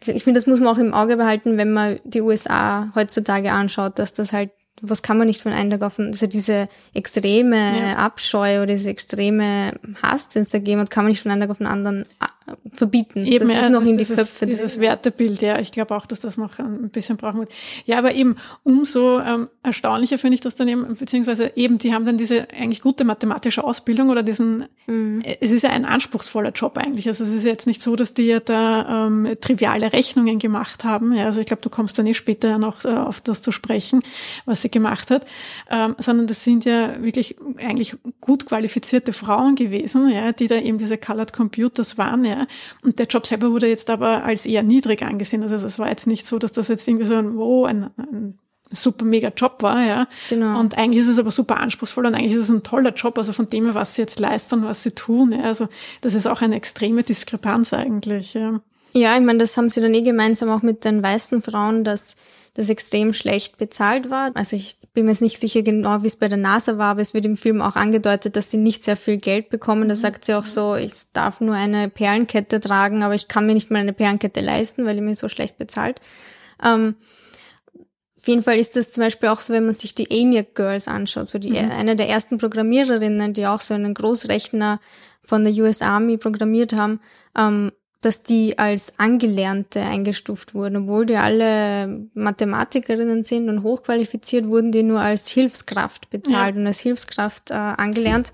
[0.07, 3.99] ich finde, das muss man auch im Auge behalten, wenn man die USA heutzutage anschaut,
[3.99, 4.51] dass das halt,
[4.83, 7.97] was kann man nicht von einem Tag auf also diese extreme ja.
[7.97, 11.43] Abscheu oder diese extreme Hass, den es da gegeben hat, kann man nicht von einem
[11.43, 12.05] Tag auf den anderen
[12.73, 13.25] verbieten.
[13.25, 14.47] Eben, das ist noch in die dieses, Köpfe.
[14.47, 17.51] Dieses Wertebild, ja, ich glaube auch, dass das noch ein bisschen brauchen wird.
[17.87, 22.05] Ja, aber eben umso ähm, erstaunlicher finde ich das dann eben, beziehungsweise eben, die haben
[22.05, 25.23] dann diese eigentlich gute mathematische Ausbildung oder diesen, mhm.
[25.41, 27.09] es ist ja ein anspruchsvoller Job eigentlich.
[27.09, 31.15] Also es ist jetzt nicht so, dass die ja da ähm, triviale Rechnungen gemacht haben.
[31.15, 34.03] Ja, also ich glaube, du kommst dann eh später noch äh, auf das zu sprechen,
[34.45, 35.25] was sie gemacht hat,
[35.71, 40.77] ähm, sondern das sind ja wirklich eigentlich gut qualifizierte Frauen gewesen, ja, die da eben
[40.77, 42.34] diese Colored Computers waren, ja.
[42.83, 45.43] Und der Job selber wurde jetzt aber als eher niedrig angesehen.
[45.43, 48.39] Also es war jetzt nicht so, dass das jetzt irgendwie so ein, wow, ein, ein
[48.71, 50.09] super mega Job war, ja.
[50.29, 50.59] Genau.
[50.59, 53.33] Und eigentlich ist es aber super anspruchsvoll und eigentlich ist es ein toller Job, also
[53.33, 55.45] von dem her, was sie jetzt leisten, was sie tun, ja.
[55.45, 55.69] Also
[56.01, 58.61] das ist auch eine extreme Diskrepanz eigentlich, ja.
[58.93, 62.15] Ja, ich meine, das haben sie dann eh gemeinsam auch mit den weißen Frauen, dass
[62.55, 64.31] das extrem schlecht bezahlt war.
[64.35, 67.01] Also ich bin mir jetzt nicht sicher genau, wie es bei der NASA war, aber
[67.01, 69.89] es wird im Film auch angedeutet, dass sie nicht sehr viel Geld bekommen.
[69.89, 69.99] Da mhm.
[69.99, 73.73] sagt sie auch so, ich darf nur eine Perlenkette tragen, aber ich kann mir nicht
[73.73, 76.01] mal eine Perlenkette leisten, weil ihr mir so schlecht bezahlt.
[76.63, 76.95] Ähm,
[78.25, 80.87] auf jeden Fall ist das zum Beispiel auch so, wenn man sich die ENIAC Girls
[80.87, 81.73] anschaut, so die, mhm.
[81.73, 84.81] eine der ersten Programmiererinnen, die auch so einen Großrechner
[85.25, 87.01] von der US Army programmiert haben,
[87.37, 87.73] ähm,
[88.05, 94.83] dass die als Angelernte eingestuft wurden, obwohl die alle Mathematikerinnen sind und hochqualifiziert, wurden die
[94.83, 96.61] nur als Hilfskraft bezahlt ja.
[96.61, 98.33] und als Hilfskraft äh, angelernt.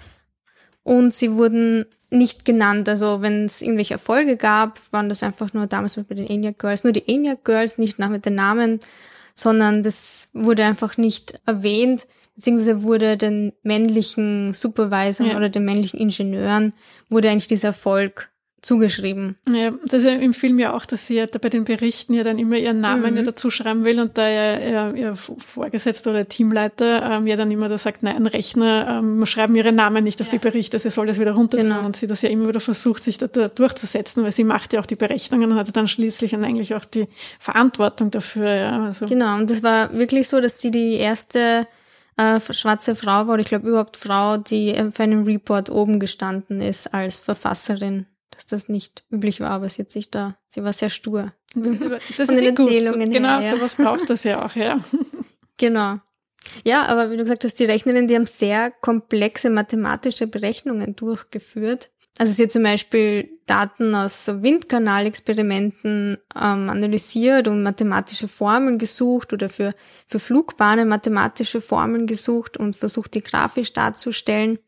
[0.83, 2.88] Und sie wurden nicht genannt.
[2.88, 6.85] Also wenn es irgendwelche Erfolge gab, waren das einfach nur damals bei den ENIAC Girls,
[6.85, 8.80] nur die ENIAC Girls, nicht nach mit den Namen,
[9.35, 15.37] sondern das wurde einfach nicht erwähnt, beziehungsweise wurde den männlichen Supervisor ja.
[15.37, 16.72] oder den männlichen Ingenieuren
[17.09, 18.30] wurde eigentlich dieser Erfolg
[18.62, 19.37] zugeschrieben.
[19.49, 22.12] Ja, das ist ja im Film ja auch, dass sie ja da bei den Berichten
[22.12, 23.16] ja dann immer ihren Namen mhm.
[23.16, 27.51] ja dazu schreiben will und da ja ihr, ihr Vorgesetzter oder Teamleiter ähm, ja dann
[27.51, 30.33] immer da sagt, nein, Rechner ähm, schreiben ihre Namen nicht auf ja.
[30.33, 31.87] die Berichte, sie soll das wieder runter tun genau.
[31.87, 34.81] und sie das ja immer wieder versucht, sich da, da, durchzusetzen, weil sie macht ja
[34.81, 38.55] auch die Berechnungen und hatte dann schließlich und eigentlich auch die Verantwortung dafür.
[38.55, 39.07] Ja, also.
[39.07, 41.66] Genau, und das war wirklich so, dass sie die erste
[42.18, 46.61] äh, schwarze Frau war, oder ich glaube überhaupt Frau, die für einen Report oben gestanden
[46.61, 50.73] ist als Verfasserin dass das nicht üblich war, aber sie hat sich da, sie war
[50.73, 51.33] sehr stur.
[52.16, 52.71] Das ist den gut.
[52.71, 53.51] Genau, her, ja.
[53.51, 54.81] sowas braucht das ja auch, ja.
[55.57, 55.99] Genau.
[56.64, 61.90] Ja, aber wie du gesagt hast, die Rechnerinnen, die haben sehr komplexe mathematische Berechnungen durchgeführt.
[62.19, 69.49] Also sie hat zum Beispiel Daten aus Windkanalexperimenten ähm, analysiert und mathematische Formeln gesucht oder
[69.49, 69.75] für,
[70.07, 74.59] für Flugbahnen mathematische Formeln gesucht und versucht, die grafisch darzustellen.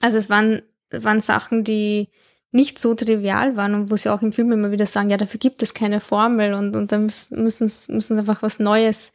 [0.00, 2.08] Also es waren, waren Sachen, die
[2.54, 5.38] nicht so trivial waren und wo sie auch im Film immer wieder sagen, ja, dafür
[5.38, 9.12] gibt es keine Formel und, und dann müssen, müssen sie einfach was Neues,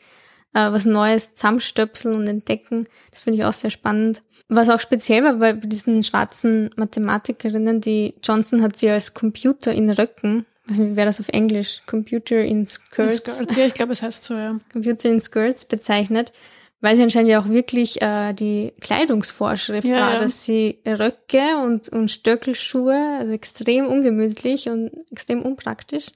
[0.53, 2.87] äh, was Neues zusammenstöpseln und entdecken.
[3.11, 4.21] Das finde ich auch sehr spannend.
[4.49, 9.89] Was auch speziell war bei diesen schwarzen Mathematikerinnen, die Johnson hat sie als Computer in
[9.89, 11.81] Röcken, weiß nicht, wie wäre das auf Englisch?
[11.85, 13.19] Computer in Skirts.
[13.19, 13.55] In Skirts.
[13.55, 14.59] Ja, ich glaube, es heißt so, ja.
[14.71, 16.33] Computer in Skirts bezeichnet
[16.81, 20.19] weil sie anscheinend ja auch wirklich äh, die Kleidungsvorschrift ja, war, ja.
[20.19, 26.07] dass sie Röcke und, und Stöckelschuhe, also extrem ungemütlich und extrem unpraktisch.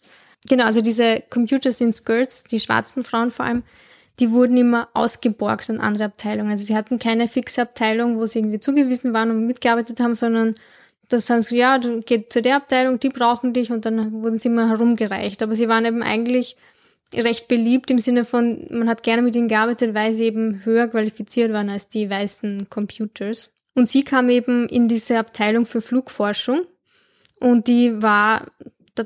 [0.47, 3.63] Genau, also diese Computers in Skirts, die schwarzen Frauen vor allem,
[4.19, 6.51] die wurden immer ausgeborgt an andere Abteilungen.
[6.51, 10.55] Also sie hatten keine fixe Abteilung, wo sie irgendwie zugewiesen waren und mitgearbeitet haben, sondern
[11.09, 14.39] das haben sie, ja, du gehst zu der Abteilung, die brauchen dich und dann wurden
[14.39, 15.41] sie immer herumgereicht.
[15.41, 16.55] Aber sie waren eben eigentlich
[17.15, 20.87] recht beliebt im Sinne von, man hat gerne mit ihnen gearbeitet, weil sie eben höher
[20.87, 23.51] qualifiziert waren als die weißen Computers.
[23.75, 26.61] Und sie kam eben in diese Abteilung für Flugforschung
[27.39, 28.45] und die war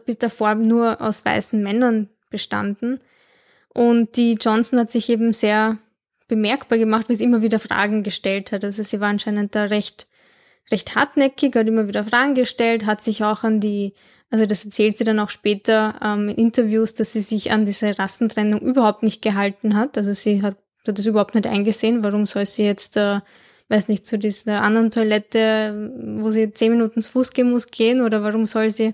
[0.06, 3.00] bis davor nur aus weißen Männern bestanden.
[3.74, 5.78] Und die Johnson hat sich eben sehr
[6.28, 8.66] bemerkbar gemacht, weil sie immer wieder Fragen gestellt hat.
[8.66, 10.08] Also sie war anscheinend da recht,
[10.72, 13.94] recht hartnäckig, hat immer wieder Fragen gestellt, hat sich auch an die
[14.30, 17.98] also das erzählt sie dann auch später ähm, in Interviews, dass sie sich an diese
[17.98, 19.98] Rassentrennung überhaupt nicht gehalten hat.
[19.98, 22.04] Also sie hat, hat das überhaupt nicht eingesehen.
[22.04, 23.22] Warum soll sie jetzt, äh,
[23.70, 28.02] weiß nicht, zu dieser anderen Toilette, wo sie zehn Minuten zu Fuß gehen muss, gehen?
[28.02, 28.94] Oder warum soll sie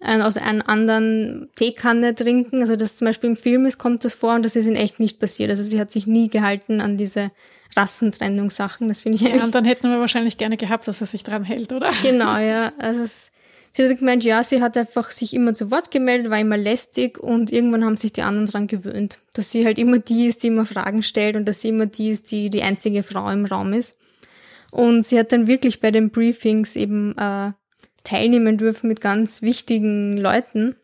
[0.00, 2.60] aus einer anderen Teekanne trinken?
[2.60, 5.00] Also das zum Beispiel im Film ist, kommt das vor und das ist in echt
[5.00, 5.50] nicht passiert.
[5.50, 7.30] Also sie hat sich nie gehalten an diese
[7.76, 8.88] Rassentrennungssachen.
[8.88, 11.44] Das finde ich Ja, und dann hätten wir wahrscheinlich gerne gehabt, dass er sich dran
[11.44, 11.90] hält, oder?
[12.02, 12.72] Genau, ja.
[12.78, 13.32] Also es
[13.72, 17.18] Sie hat gemeint, ja, sie hat einfach sich immer zu Wort gemeldet, war immer lästig
[17.18, 20.48] und irgendwann haben sich die anderen dran gewöhnt, dass sie halt immer die ist, die
[20.48, 23.72] immer Fragen stellt und dass sie immer die ist, die die einzige Frau im Raum
[23.72, 23.96] ist.
[24.72, 27.52] Und sie hat dann wirklich bei den Briefings eben äh,
[28.08, 30.76] teilnehmen dürfen mit ganz wichtigen Leuten,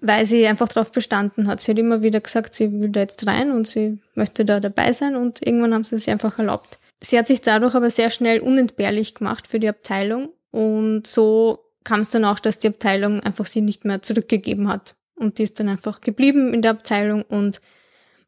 [0.00, 1.60] weil sie einfach darauf bestanden hat.
[1.60, 4.92] Sie hat immer wieder gesagt, sie will da jetzt rein und sie möchte da dabei
[4.92, 6.78] sein und irgendwann haben sie es einfach erlaubt.
[7.00, 12.00] Sie hat sich dadurch aber sehr schnell unentbehrlich gemacht für die Abteilung und so kam
[12.00, 14.94] es dann auch, dass die Abteilung einfach sie nicht mehr zurückgegeben hat.
[15.14, 17.60] Und die ist dann einfach geblieben in der Abteilung und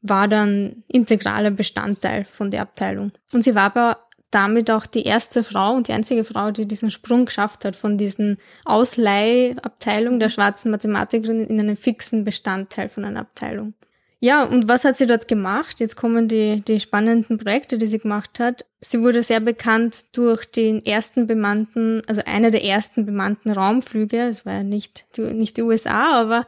[0.02, 3.12] war dann integraler Bestandteil von der Abteilung.
[3.32, 4.03] Und sie war aber
[4.34, 7.96] damit auch die erste Frau und die einzige Frau, die diesen Sprung geschafft hat von
[7.96, 13.74] diesen Ausleihabteilung der schwarzen Mathematikerin in einen fixen Bestandteil von einer Abteilung.
[14.20, 15.80] Ja, und was hat sie dort gemacht?
[15.80, 18.64] Jetzt kommen die, die spannenden Projekte, die sie gemacht hat.
[18.80, 24.20] Sie wurde sehr bekannt durch den ersten bemannten, also einer der ersten bemannten Raumflüge.
[24.22, 26.46] Es war ja nicht die, nicht die USA, aber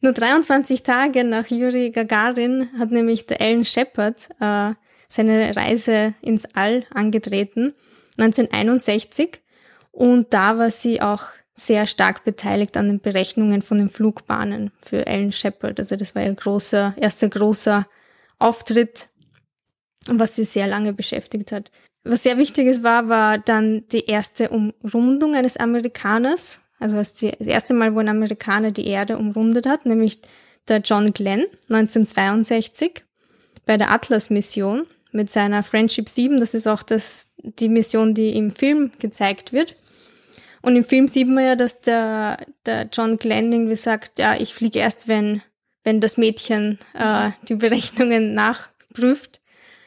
[0.00, 4.74] nur 23 Tage nach Yuri Gagarin hat nämlich der Alan Shepard äh,
[5.08, 7.74] seine Reise ins All angetreten,
[8.18, 9.40] 1961.
[9.92, 11.22] Und da war sie auch
[11.54, 15.80] sehr stark beteiligt an den Berechnungen von den Flugbahnen für Alan Shepard.
[15.80, 17.86] Also das war ihr großer, erster großer
[18.38, 19.08] Auftritt,
[20.06, 21.70] was sie sehr lange beschäftigt hat.
[22.04, 26.60] Was sehr wichtiges war, war dann die erste Umrundung eines Amerikaners.
[26.78, 30.20] Also das erste Mal, wo ein Amerikaner die Erde umrundet hat, nämlich
[30.68, 33.05] der John Glenn 1962
[33.66, 36.38] bei der Atlas-Mission mit seiner Friendship 7.
[36.38, 39.76] Das ist auch das, die Mission, die im Film gezeigt wird.
[40.62, 44.54] Und im Film sieht man ja, dass der, der John Glenn irgendwie sagt, ja, ich
[44.54, 45.42] fliege erst, wenn,
[45.84, 49.40] wenn das Mädchen äh, die Berechnungen nachprüft.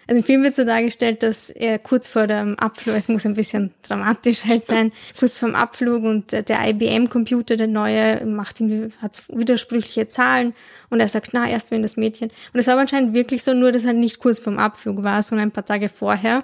[0.10, 3.36] Also im Film wird so dargestellt, dass er kurz vor dem Abflug, es muss ein
[3.36, 8.92] bisschen dramatisch halt sein, kurz vor dem Abflug und der IBM-Computer, der neue, macht ihm,
[9.04, 10.56] hat widersprüchliche Zahlen
[10.90, 12.32] und er sagt, na, erst wenn das Mädchen.
[12.54, 15.22] Und es war anscheinend wirklich so, nur dass halt nicht kurz vor dem Abflug war,
[15.22, 16.44] sondern ein paar Tage vorher,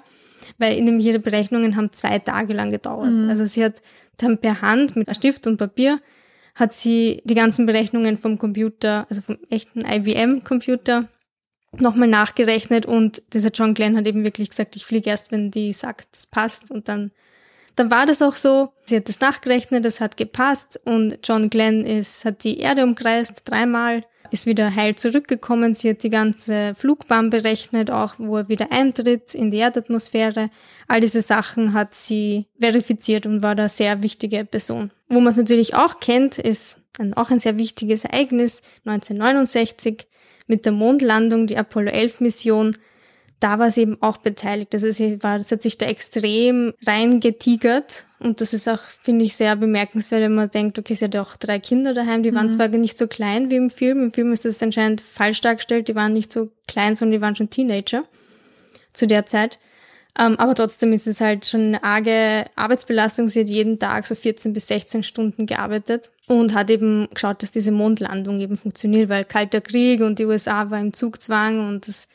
[0.58, 3.10] weil nämlich ihre Berechnungen haben zwei Tage lang gedauert.
[3.10, 3.28] Mhm.
[3.30, 3.82] Also sie hat
[4.18, 5.98] dann per Hand mit Stift und Papier
[6.54, 11.08] hat sie die ganzen Berechnungen vom Computer, also vom echten IBM-Computer
[11.80, 15.72] nochmal nachgerechnet und dieser John Glenn hat eben wirklich gesagt, ich fliege erst, wenn die
[15.72, 17.10] sagt, es passt und dann
[17.76, 18.72] dann war das auch so.
[18.84, 23.42] Sie hat das nachgerechnet, es hat gepasst und John Glenn ist, hat die Erde umkreist
[23.44, 25.74] dreimal, ist wieder heil zurückgekommen.
[25.74, 30.50] Sie hat die ganze Flugbahn berechnet, auch wo er wieder eintritt in die Erdatmosphäre.
[30.88, 34.90] All diese Sachen hat sie verifiziert und war da sehr wichtige Person.
[35.08, 40.06] Wo man es natürlich auch kennt, ist ein, auch ein sehr wichtiges Ereignis 1969
[40.46, 42.76] mit der Mondlandung, die Apollo 11 Mission,
[43.40, 44.72] da war sie eben auch beteiligt.
[44.74, 49.36] Also sie war, sie hat sich da extrem reingetigert und das ist auch, finde ich,
[49.36, 52.36] sehr bemerkenswert, wenn man denkt, okay, sie hat auch drei Kinder daheim, die mhm.
[52.36, 55.88] waren zwar nicht so klein wie im Film, im Film ist das anscheinend falsch dargestellt,
[55.88, 58.04] die waren nicht so klein, sondern die waren schon Teenager
[58.92, 59.58] zu der Zeit.
[60.18, 63.28] Ähm, aber trotzdem ist es halt schon eine arge Arbeitsbelastung.
[63.28, 67.52] Sie hat jeden Tag so 14 bis 16 Stunden gearbeitet und hat eben geschaut, dass
[67.52, 72.08] diese Mondlandung eben funktioniert, weil kalter Krieg und die USA war im Zugzwang und das,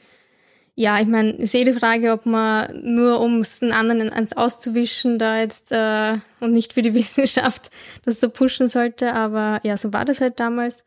[0.74, 4.36] ja, ich meine, ich sehe die Frage, ob man nur um es den anderen eins
[4.36, 7.70] auszuwischen da jetzt äh, und nicht für die Wissenschaft
[8.04, 10.84] das so pushen sollte, aber ja, so war das halt damals.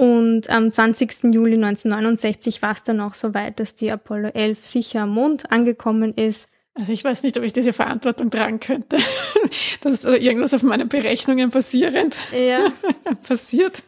[0.00, 1.24] Und am 20.
[1.34, 5.52] Juli 1969 war es dann auch so weit, dass die Apollo 11 sicher am Mond
[5.52, 8.96] angekommen ist also ich weiß nicht, ob ich diese Verantwortung tragen könnte,
[9.82, 12.60] dass irgendwas auf meinen Berechnungen basierend ja.
[13.28, 13.82] passiert.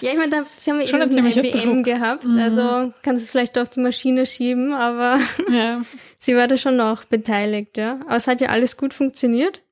[0.00, 2.38] Ja, ich meine, da, sie haben Schon eh ein IBM gehabt, mhm.
[2.38, 5.18] also kannst du es vielleicht auf die Maschine schieben, aber
[5.50, 5.82] ja.
[6.18, 7.98] sie war da schon noch beteiligt, ja.
[8.06, 9.62] Aber es hat ja alles gut funktioniert.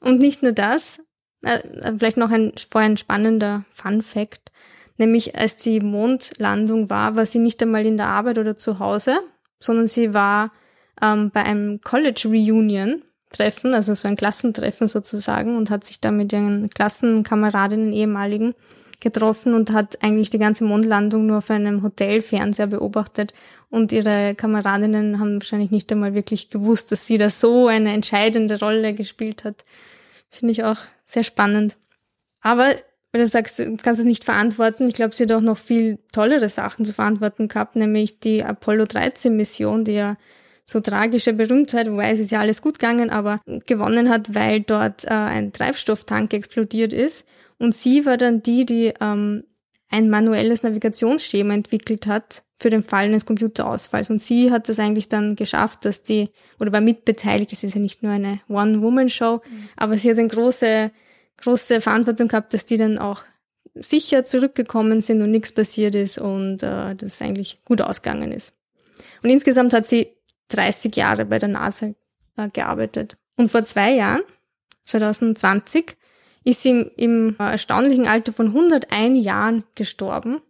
[0.00, 1.04] Und nicht nur das,
[1.44, 1.60] äh,
[1.98, 4.50] vielleicht noch ein vorher ein spannender Fun Fact,
[5.02, 9.18] nämlich als die Mondlandung war, war sie nicht einmal in der Arbeit oder zu Hause,
[9.58, 10.52] sondern sie war
[11.02, 16.10] ähm, bei einem College Reunion Treffen, also so ein Klassentreffen sozusagen und hat sich da
[16.10, 18.54] mit ihren Klassenkameradinnen ehemaligen
[19.00, 23.34] getroffen und hat eigentlich die ganze Mondlandung nur auf einem Hotelfernseher beobachtet
[23.70, 28.60] und ihre Kameradinnen haben wahrscheinlich nicht einmal wirklich gewusst, dass sie da so eine entscheidende
[28.60, 29.64] Rolle gespielt hat.
[30.30, 30.76] Finde ich auch
[31.06, 31.76] sehr spannend.
[32.42, 32.68] Aber
[33.12, 35.98] wenn du sagst, du kannst es nicht verantworten, ich glaube, sie hat auch noch viel
[36.12, 40.16] tollere Sachen zu verantworten gehabt, nämlich die Apollo 13 Mission, die ja
[40.64, 45.04] so tragische Berühmtheit, wobei es ist ja alles gut gegangen, aber gewonnen hat, weil dort
[45.04, 47.26] äh, ein Treibstofftank explodiert ist.
[47.58, 49.44] Und sie war dann die, die ähm,
[49.90, 54.08] ein manuelles Navigationsschema entwickelt hat für den Fall eines Computerausfalls.
[54.08, 57.80] Und sie hat es eigentlich dann geschafft, dass die, oder war mitbeteiligt, das ist ja
[57.80, 59.68] nicht nur eine One-Woman-Show, mhm.
[59.76, 60.90] aber sie hat eine große,
[61.38, 63.22] große Verantwortung gehabt, dass die dann auch
[63.74, 68.54] sicher zurückgekommen sind und nichts passiert ist und äh, das eigentlich gut ausgegangen ist.
[69.22, 70.08] Und insgesamt hat sie
[70.48, 71.94] 30 Jahre bei der NASA
[72.36, 73.16] äh, gearbeitet.
[73.36, 74.22] Und vor zwei Jahren,
[74.82, 75.96] 2020,
[76.44, 80.42] ist sie im, im äh, erstaunlichen Alter von 101 Jahren gestorben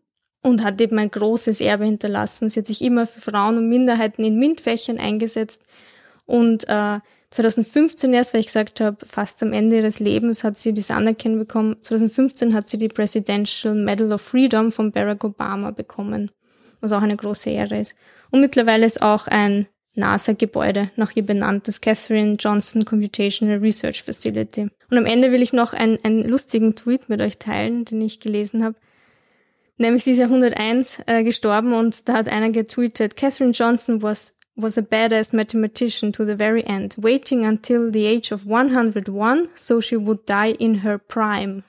[0.42, 2.50] und hat eben ein großes Erbe hinterlassen.
[2.50, 5.62] Sie hat sich immer für Frauen und Minderheiten in MINT-Fächern eingesetzt
[6.26, 7.00] Und äh,
[7.30, 11.38] 2015 erst, weil ich gesagt habe, fast am Ende ihres Lebens hat sie diese Anerkennung
[11.38, 11.76] bekommen.
[11.80, 16.30] 2015 hat sie die Presidential Medal of Freedom von Barack Obama bekommen,
[16.80, 17.94] was auch eine große Ehre ist.
[18.30, 24.68] Und mittlerweile ist auch ein NASA-Gebäude nach ihr benannt, das Catherine Johnson Computational Research Facility.
[24.90, 28.20] Und am Ende will ich noch einen, einen lustigen Tweet mit euch teilen, den ich
[28.20, 28.76] gelesen habe.
[29.78, 34.36] Nämlich sie ist ja 101 äh, gestorben und da hat einer getweetet, Catherine Johnson was
[34.54, 39.80] was a badass mathematician to the very end, waiting until the age of 101, so
[39.80, 41.62] she would die in her prime.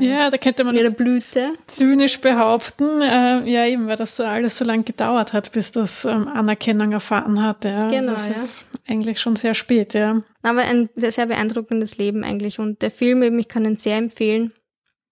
[0.00, 1.52] Ja, da könnte man ihre Blüte.
[1.66, 6.04] zynisch behaupten, äh, ja eben, weil das so alles so lange gedauert hat, bis das
[6.04, 7.64] ähm, Anerkennung erfahren hat.
[7.64, 7.88] Ja.
[7.88, 8.34] Genau, das ja.
[8.34, 10.22] ist eigentlich schon sehr spät, ja.
[10.42, 14.52] Aber ein sehr beeindruckendes Leben eigentlich und der Film eben, ich kann ihn sehr empfehlen.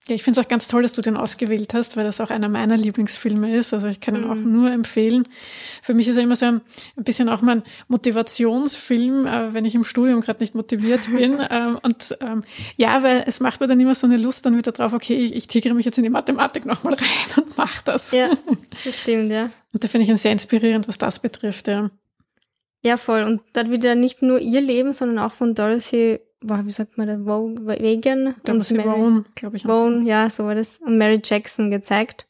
[0.08, 2.30] Ja, ich finde es auch ganz toll, dass du den ausgewählt hast, weil das auch
[2.30, 3.74] einer meiner Lieblingsfilme ist.
[3.74, 5.26] Also ich kann ihn auch nur empfehlen.
[5.82, 6.60] Für mich ist er immer so ein,
[6.96, 11.40] ein bisschen auch mein Motivationsfilm, äh, wenn ich im Studium gerade nicht motiviert bin.
[11.50, 12.44] ähm, und ähm,
[12.76, 15.34] ja, weil es macht mir dann immer so eine Lust dann wieder drauf, okay, ich,
[15.34, 18.12] ich tigere mich jetzt in die Mathematik nochmal rein und mach das.
[18.12, 18.30] Ja,
[18.84, 19.50] das stimmt, ja.
[19.72, 21.90] Und da finde ich ihn sehr inspirierend, was das betrifft, ja.
[22.82, 23.24] Ja, voll.
[23.24, 27.18] Und dort wieder nicht nur ihr Leben, sondern auch von Dorothy wie sagt man das,
[27.24, 29.62] Wagan und Mary glaube ich.
[29.62, 30.78] Vaughn, ja, so war das.
[30.78, 32.26] Und Mary Jackson gezeigt,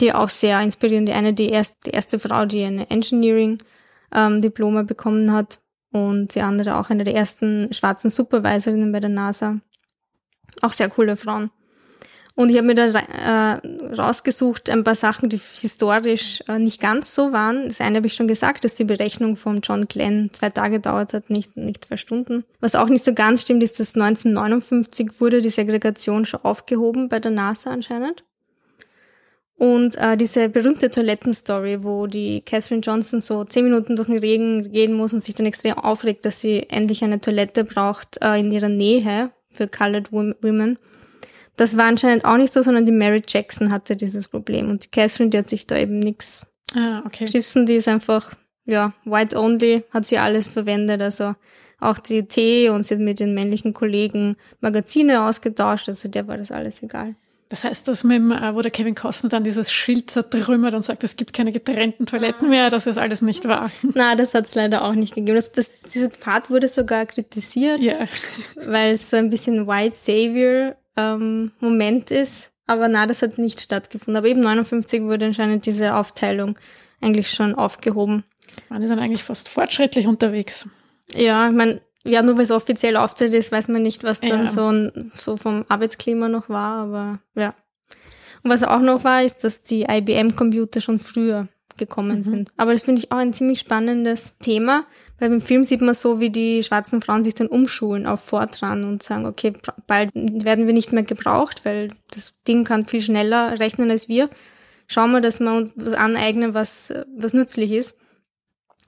[0.00, 4.86] die auch sehr inspirierend, die eine, die, erst, die erste Frau, die eine Engineering-Diploma ähm,
[4.86, 5.60] bekommen hat
[5.90, 9.60] und die andere auch eine der ersten schwarzen Supervisorinnen bei der NASA.
[10.62, 11.50] Auch sehr coole Frauen.
[12.40, 13.60] Und ich habe mir da äh,
[13.94, 17.68] rausgesucht ein paar Sachen, die historisch äh, nicht ganz so waren.
[17.68, 21.12] Das eine habe ich schon gesagt, dass die Berechnung von John Glenn zwei Tage dauert
[21.12, 22.44] hat, nicht, nicht zwei Stunden.
[22.60, 27.20] Was auch nicht so ganz stimmt, ist, dass 1959 wurde die Segregation schon aufgehoben bei
[27.20, 28.24] der NASA anscheinend.
[29.58, 34.72] Und äh, diese berühmte Toilettenstory, wo die Catherine Johnson so zehn Minuten durch den Regen
[34.72, 38.50] gehen muss und sich dann extrem aufregt, dass sie endlich eine Toilette braucht äh, in
[38.50, 40.78] ihrer Nähe für Colored Women
[41.60, 44.70] das war anscheinend auch nicht so, sondern die Mary Jackson hatte dieses Problem.
[44.70, 47.26] Und die Catherine, die hat sich da eben nichts ah, okay.
[47.26, 47.66] geschissen.
[47.66, 48.32] Die ist einfach,
[48.64, 51.02] ja, white only, hat sie alles verwendet.
[51.02, 51.34] Also
[51.78, 55.90] auch die Tee und sie hat mit den männlichen Kollegen Magazine ausgetauscht.
[55.90, 57.14] Also der war das alles egal.
[57.50, 60.82] Das heißt, dass mit dem, äh, wo der Kevin Costner dann dieses Schild zertrümmert und
[60.82, 63.70] sagt, es gibt keine getrennten Toiletten mehr, das ist alles nicht wahr.
[63.94, 65.34] Na, das hat es leider auch nicht gegeben.
[65.34, 68.06] Das, das, dieser Part wurde sogar kritisiert, ja.
[68.64, 72.52] weil es so ein bisschen White Savior ähm, Moment ist.
[72.66, 74.16] Aber na, das hat nicht stattgefunden.
[74.16, 76.56] Aber eben 59 wurde anscheinend diese Aufteilung
[77.00, 78.24] eigentlich schon aufgehoben.
[78.68, 80.68] Waren die dann eigentlich fast fortschrittlich unterwegs?
[81.14, 84.44] Ja, ich meine, ja, nur weil es offiziell aufgeteilt ist, weiß man nicht, was dann
[84.44, 84.48] ja.
[84.48, 87.54] so, ein, so vom Arbeitsklima noch war, aber ja.
[88.42, 92.22] Und was auch noch war, ist, dass die IBM-Computer schon früher gekommen mhm.
[92.22, 92.50] sind.
[92.56, 94.86] Aber das finde ich auch ein ziemlich spannendes Thema,
[95.20, 98.84] weil im Film sieht man so, wie die schwarzen Frauen sich dann umschulen auf Fortran
[98.84, 99.52] und sagen, okay,
[99.86, 104.30] bald werden wir nicht mehr gebraucht, weil das Ding kann viel schneller rechnen als wir.
[104.88, 107.96] Schauen wir, dass wir uns was aneignen, was, was nützlich ist.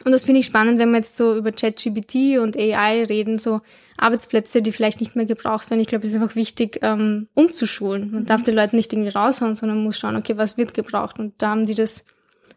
[0.04, 3.60] Und das finde ich spannend, wenn wir jetzt so über ChatGPT und AI reden, so
[3.98, 5.80] Arbeitsplätze, die vielleicht nicht mehr gebraucht werden.
[5.80, 8.10] Ich glaube, es ist einfach wichtig, ähm, umzuschulen.
[8.10, 11.18] Man darf die Leute nicht irgendwie raushauen, sondern muss schauen, okay, was wird gebraucht.
[11.20, 12.04] Und da haben die das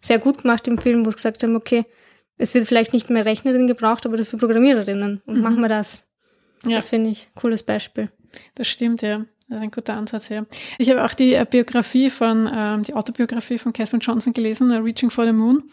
[0.01, 1.85] sehr gut gemacht im Film, wo sie gesagt haben, okay,
[2.37, 5.21] es wird vielleicht nicht mehr Rechnerinnen gebraucht, aber dafür Programmiererinnen.
[5.25, 5.41] Und mhm.
[5.41, 6.07] machen wir das.
[6.63, 6.77] Ja.
[6.77, 8.09] Das finde ich cooles Beispiel.
[8.55, 9.25] Das stimmt, ja.
[9.47, 10.43] Das ist ein guter Ansatz, ja.
[10.79, 14.77] Ich habe auch die äh, Biografie von, ähm, die Autobiografie von Catherine Johnson gelesen, uh,
[14.81, 15.63] Reaching for the Moon.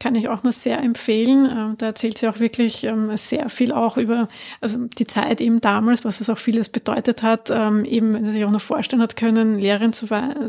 [0.00, 1.44] Kann ich auch nur sehr empfehlen.
[1.44, 4.28] Ähm, da erzählt sie auch wirklich ähm, sehr viel auch über,
[4.62, 8.32] also die Zeit eben damals, was es auch vieles bedeutet hat, ähm, eben, wenn sie
[8.32, 10.06] sich auch noch vorstellen hat können, Lehrerin zu,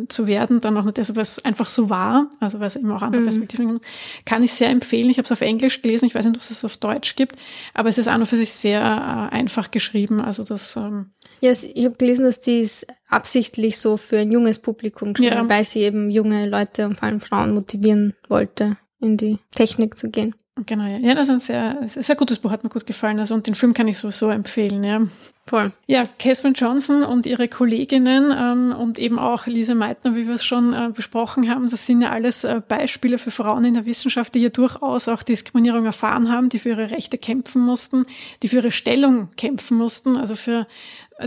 [0.07, 3.23] zu werden, dann auch nicht deshalb, was einfach so war, also was eben auch andere
[3.23, 3.25] mhm.
[3.25, 3.79] Perspektiven
[4.23, 5.09] kann ich sehr empfehlen.
[5.09, 7.35] Ich habe es auf Englisch gelesen, ich weiß nicht, ob es es auf Deutsch gibt,
[7.73, 11.07] aber es ist an und für sich sehr äh, einfach geschrieben, also das, ähm,
[11.41, 15.49] ja, ich habe gelesen, dass die es absichtlich so für ein junges Publikum geschrieben, ja.
[15.49, 20.09] weil sie eben junge Leute und vor allem Frauen motivieren wollte, in die Technik zu
[20.09, 20.35] gehen.
[20.65, 20.97] Genau, ja.
[20.97, 23.19] ja, das ist ein sehr, sehr gutes Buch, hat mir gut gefallen.
[23.19, 25.01] Also, und den Film kann ich sowieso empfehlen, ja.
[25.45, 25.71] Voll.
[25.87, 30.45] Ja, Catherine Johnson und ihre Kolleginnen ähm, und eben auch Lisa Meitner, wie wir es
[30.45, 34.35] schon äh, besprochen haben, das sind ja alles äh, Beispiele für Frauen in der Wissenschaft,
[34.35, 38.05] die ja durchaus auch Diskriminierung erfahren haben, die für ihre Rechte kämpfen mussten,
[38.43, 40.67] die für ihre Stellung kämpfen mussten, also für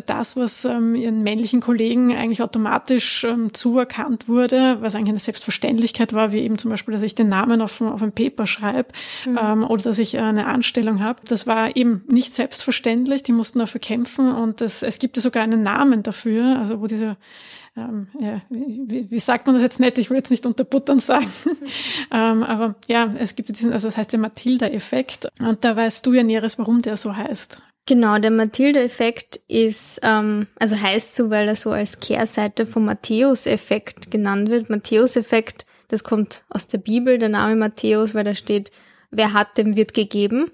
[0.06, 6.12] das, was ähm, ihren männlichen Kollegen eigentlich automatisch ähm, zuerkannt wurde, was eigentlich eine Selbstverständlichkeit
[6.12, 8.90] war, wie eben zum Beispiel, dass ich den Namen auf, auf ein Paper schreibe
[9.26, 9.38] mhm.
[9.40, 11.20] ähm, oder dass ich eine Anstellung habe.
[11.26, 15.42] Das war eben nicht selbstverständlich, die mussten dafür kämpfen und das, es gibt ja sogar
[15.42, 17.16] einen Namen dafür, also wo diese
[17.74, 19.96] ähm, ja, wie, wie sagt man das jetzt nicht?
[19.96, 21.26] Ich will jetzt nicht unter Buttern sagen.
[22.12, 25.28] ähm, aber ja, es gibt diesen, also das heißt der Matilda-Effekt.
[25.40, 27.62] Und da weißt du ja Näheres, warum der so heißt.
[27.86, 34.10] Genau, der Matilda-Effekt ist, ähm, also heißt so, weil er so als Kehrseite vom Matthäus-Effekt
[34.10, 34.70] genannt wird.
[34.70, 38.70] Matthäus-Effekt, das kommt aus der Bibel, der Name Matthäus, weil da steht,
[39.10, 40.50] wer hat, dem wird gegeben.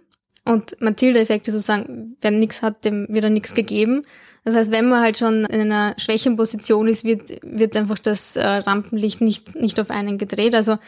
[0.46, 4.06] Und Matilda-Effekt ist sozusagen, wer nichts hat, dem wird er nichts gegeben.
[4.44, 8.36] Das heißt, wenn man halt schon in einer schwächen Position ist, wird, wird einfach das
[8.36, 10.54] äh, Rampenlicht nicht, nicht auf einen gedreht.
[10.54, 10.78] Also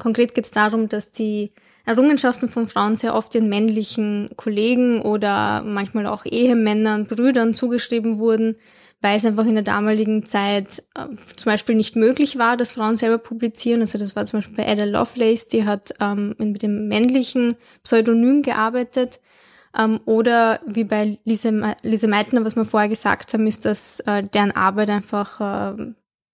[0.00, 1.52] konkret geht es darum, dass die
[1.86, 8.56] Errungenschaften von Frauen sehr oft ihren männlichen Kollegen oder manchmal auch Ehemännern, Brüdern zugeschrieben wurden,
[9.02, 12.96] weil es einfach in der damaligen Zeit äh, zum Beispiel nicht möglich war, dass Frauen
[12.96, 13.82] selber publizieren.
[13.82, 18.40] Also das war zum Beispiel bei Ada Lovelace, die hat ähm, mit dem männlichen Pseudonym
[18.40, 19.20] gearbeitet.
[19.76, 24.22] Ähm, oder wie bei Lise, Lise Meitner, was wir vorher gesagt haben, ist, dass äh,
[24.22, 25.92] deren Arbeit einfach äh,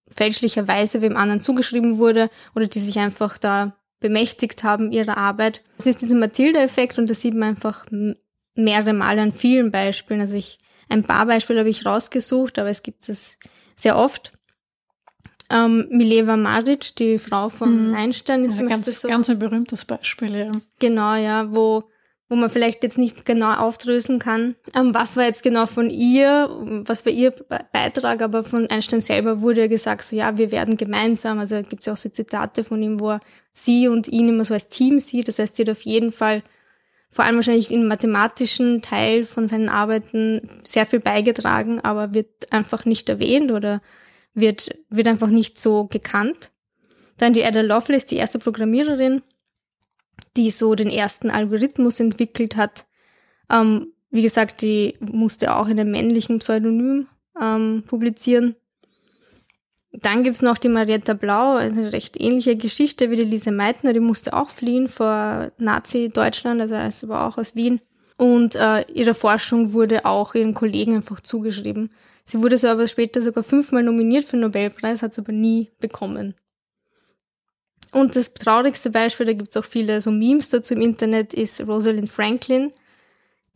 [0.08, 5.62] fälschlicherweise wem anderen zugeschrieben wurde oder die sich einfach da bemächtigt haben ihrer Arbeit.
[5.76, 7.86] Das ist dieser Matilda-Effekt und das sieht man einfach
[8.54, 10.20] mehrere Male an vielen Beispielen.
[10.20, 13.38] Also ich, ein paar Beispiele habe ich rausgesucht, aber es gibt es
[13.76, 14.32] sehr oft.
[15.50, 17.94] Ähm, Mileva Maric, die Frau von hm.
[17.94, 20.52] Einstein, ist ja, ganz, so, ganz ein berühmtes Beispiel, ja.
[20.78, 21.90] Genau, ja, wo
[22.30, 26.48] wo man vielleicht jetzt nicht genau aufdröseln kann, ähm, was war jetzt genau von ihr,
[26.86, 27.32] was war ihr
[27.72, 31.80] Beitrag, aber von Einstein selber wurde ja gesagt, so ja, wir werden gemeinsam, also gibt
[31.80, 33.20] es ja auch so Zitate von ihm, wo er
[33.52, 36.44] sie und ihn immer so als Team sieht, das heißt, sie hat auf jeden Fall
[37.10, 42.84] vor allem wahrscheinlich im mathematischen Teil von seinen Arbeiten sehr viel beigetragen, aber wird einfach
[42.84, 43.82] nicht erwähnt oder
[44.34, 46.52] wird, wird einfach nicht so gekannt.
[47.18, 49.22] Dann die Ada Lovelace, die erste Programmiererin,
[50.36, 52.86] die so den ersten Algorithmus entwickelt hat.
[53.50, 57.06] Ähm, wie gesagt, die musste auch in einem männlichen Pseudonym
[57.40, 58.56] ähm, publizieren.
[59.92, 64.00] Dann gibt's noch die Marietta Blau, eine recht ähnliche Geschichte wie die Lise Meitner, die
[64.00, 67.80] musste auch fliehen vor Nazi-Deutschland, also ist aber auch aus Wien.
[68.16, 71.90] Und äh, ihre Forschung wurde auch ihren Kollegen einfach zugeschrieben.
[72.24, 75.70] Sie wurde so aber später sogar fünfmal nominiert für den Nobelpreis, hat es aber nie
[75.80, 76.34] bekommen.
[77.92, 82.10] Und das traurigste Beispiel, da gibt's auch viele so Memes dazu im Internet, ist Rosalind
[82.10, 82.72] Franklin,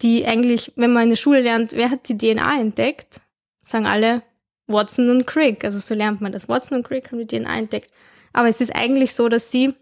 [0.03, 3.21] die eigentlich, wenn man in der Schule lernt, wer hat die DNA entdeckt,
[3.63, 4.23] sagen alle
[4.67, 5.65] Watson und Crick.
[5.65, 6.49] Also so lernt man das.
[6.49, 7.91] Watson und Crick haben die DNA entdeckt.
[8.33, 9.75] Aber es ist eigentlich so, dass sie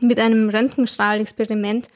[0.00, 1.88] mit einem Röntgenstrahlexperiment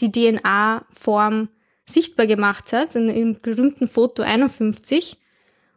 [0.00, 1.48] die DNA-Form
[1.84, 5.18] sichtbar gemacht hat, in dem berühmten Foto 51,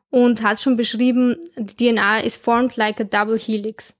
[0.09, 3.95] und hat schon beschrieben, die DNA is formed like a double helix.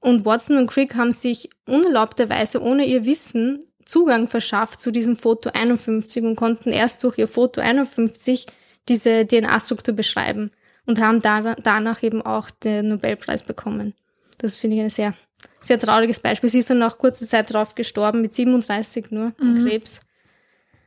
[0.00, 5.50] Und Watson und Crick haben sich unerlaubterweise ohne ihr Wissen Zugang verschafft zu diesem Foto
[5.52, 8.46] 51 und konnten erst durch ihr Foto 51
[8.88, 10.50] diese DNA-Struktur beschreiben
[10.86, 13.94] und haben da, danach eben auch den Nobelpreis bekommen.
[14.36, 15.14] Das finde ich ein sehr,
[15.60, 16.50] sehr trauriges Beispiel.
[16.50, 19.64] Sie ist dann auch kurze Zeit darauf gestorben, mit 37 nur, mhm.
[19.64, 20.00] Krebs.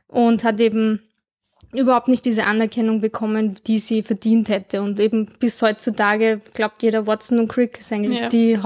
[0.06, 1.02] Und hat eben
[1.72, 4.82] überhaupt nicht diese Anerkennung bekommen, die sie verdient hätte.
[4.82, 8.28] Und eben bis heutzutage glaubt jeder, Watson und Crick ist eigentlich ja.
[8.28, 8.58] die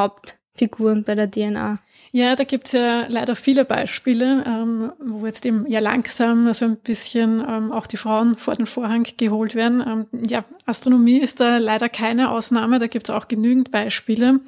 [0.57, 1.79] Hauptfiguren bei der DNA.
[2.17, 6.77] Ja, da gibt's ja leider viele Beispiele, ähm, wo jetzt eben ja langsam so ein
[6.77, 9.85] bisschen ähm, auch die Frauen vor den Vorhang geholt werden.
[9.87, 12.79] Ähm, ja, Astronomie ist da leider keine Ausnahme.
[12.79, 14.41] Da gibt's auch genügend Beispiele,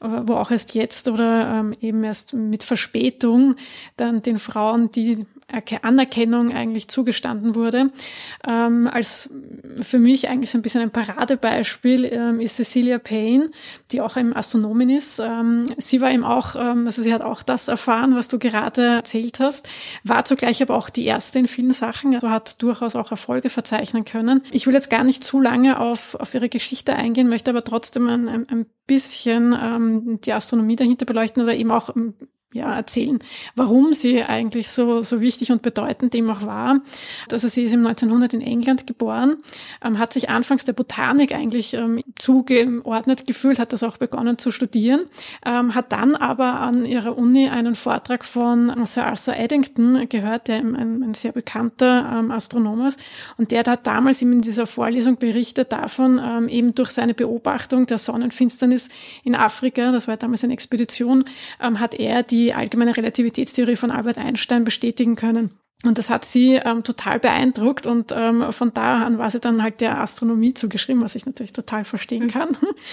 [0.00, 3.56] äh, wo auch erst jetzt oder ähm, eben erst mit Verspätung
[3.98, 5.26] dann den Frauen, die
[5.82, 7.90] Anerkennung eigentlich zugestanden wurde.
[8.46, 9.30] Ähm, als
[9.80, 13.50] für mich eigentlich so ein bisschen ein Paradebeispiel ähm, ist Cecilia Payne,
[13.90, 15.18] die auch im Astronomin ist.
[15.18, 18.82] Ähm, sie war eben auch, ähm, also sie hat auch das erfahren, was du gerade
[18.82, 19.68] erzählt hast,
[20.04, 24.04] war zugleich aber auch die erste in vielen Sachen, also hat durchaus auch Erfolge verzeichnen
[24.04, 24.42] können.
[24.50, 28.08] Ich will jetzt gar nicht zu lange auf, auf ihre Geschichte eingehen, möchte aber trotzdem
[28.08, 32.14] ein, ein, ein bisschen ähm, die Astronomie dahinter beleuchten oder eben auch ähm,
[32.52, 33.20] ja, erzählen,
[33.54, 36.80] warum sie eigentlich so, so wichtig und bedeutend dem auch war.
[37.30, 39.36] Also sie ist im 1900 in England geboren,
[39.84, 44.50] ähm, hat sich anfangs der Botanik eigentlich ähm, zugeordnet gefühlt, hat das auch begonnen zu
[44.50, 45.02] studieren,
[45.46, 50.56] ähm, hat dann aber an ihrer Uni einen Vortrag von Sir Arthur Eddington gehört, der
[50.56, 52.98] ein, ein sehr bekannter ähm, Astronom ist
[53.36, 57.86] und der hat damals eben in dieser Vorlesung berichtet davon, ähm, eben durch seine Beobachtung
[57.86, 58.88] der Sonnenfinsternis
[59.22, 61.24] in Afrika, das war damals eine Expedition,
[61.62, 65.50] ähm, hat er die die allgemeine Relativitätstheorie von Albert Einstein bestätigen können.
[65.82, 69.62] Und das hat sie ähm, total beeindruckt und ähm, von da an war sie dann
[69.62, 72.30] halt der Astronomie zugeschrieben, was ich natürlich total verstehen mhm.
[72.30, 72.48] kann.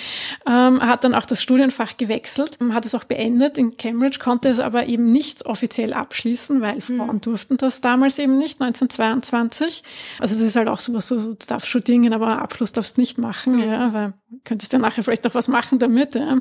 [0.48, 4.62] ähm, hat dann auch das Studienfach gewechselt, hat es auch beendet in Cambridge, konnte es
[4.62, 6.82] aber eben nicht offiziell abschließen, weil mhm.
[6.82, 7.22] Frauen mhm.
[7.22, 9.84] durften das damals eben nicht, 1922.
[10.20, 13.18] Also das ist halt auch sowas, so, du darfst studieren, aber Abschluss darfst du nicht
[13.18, 13.64] machen, mhm.
[13.64, 16.16] ja, weil könntest ja nachher vielleicht auch was machen damit.
[16.16, 16.40] Ja.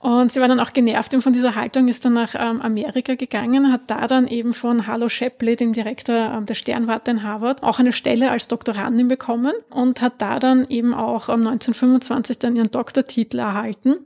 [0.00, 3.72] Und sie war dann auch genervt von dieser Haltung, ist dann nach ähm, Amerika gegangen,
[3.72, 7.78] hat da dann eben von Harlow Shapley, dem Direktor ähm, der Sternwarte in Harvard, auch
[7.78, 12.70] eine Stelle als Doktorandin bekommen und hat da dann eben auch ähm, 1925 dann ihren
[12.70, 13.96] Doktortitel erhalten.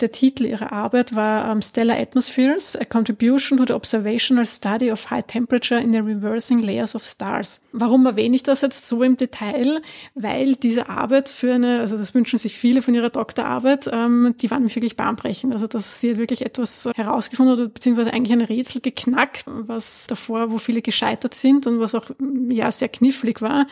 [0.00, 5.10] Der Titel ihrer Arbeit war ähm, Stellar Atmospheres, a Contribution to the Observational Study of
[5.10, 7.62] High Temperature in the Reversing Layers of Stars.
[7.72, 9.82] Warum erwähne ich das jetzt so im Detail?
[10.14, 14.50] Weil diese Arbeit für eine, also das wünschen sich viele von ihrer Doktorarbeit, ähm, die
[14.50, 15.52] waren mich wirklich bahnbrechend.
[15.52, 20.58] Also dass sie wirklich etwas herausgefunden oder beziehungsweise eigentlich ein Rätsel geknackt, was davor, wo
[20.58, 22.10] viele gescheitert sind und was auch
[22.48, 23.66] ja sehr knifflig war.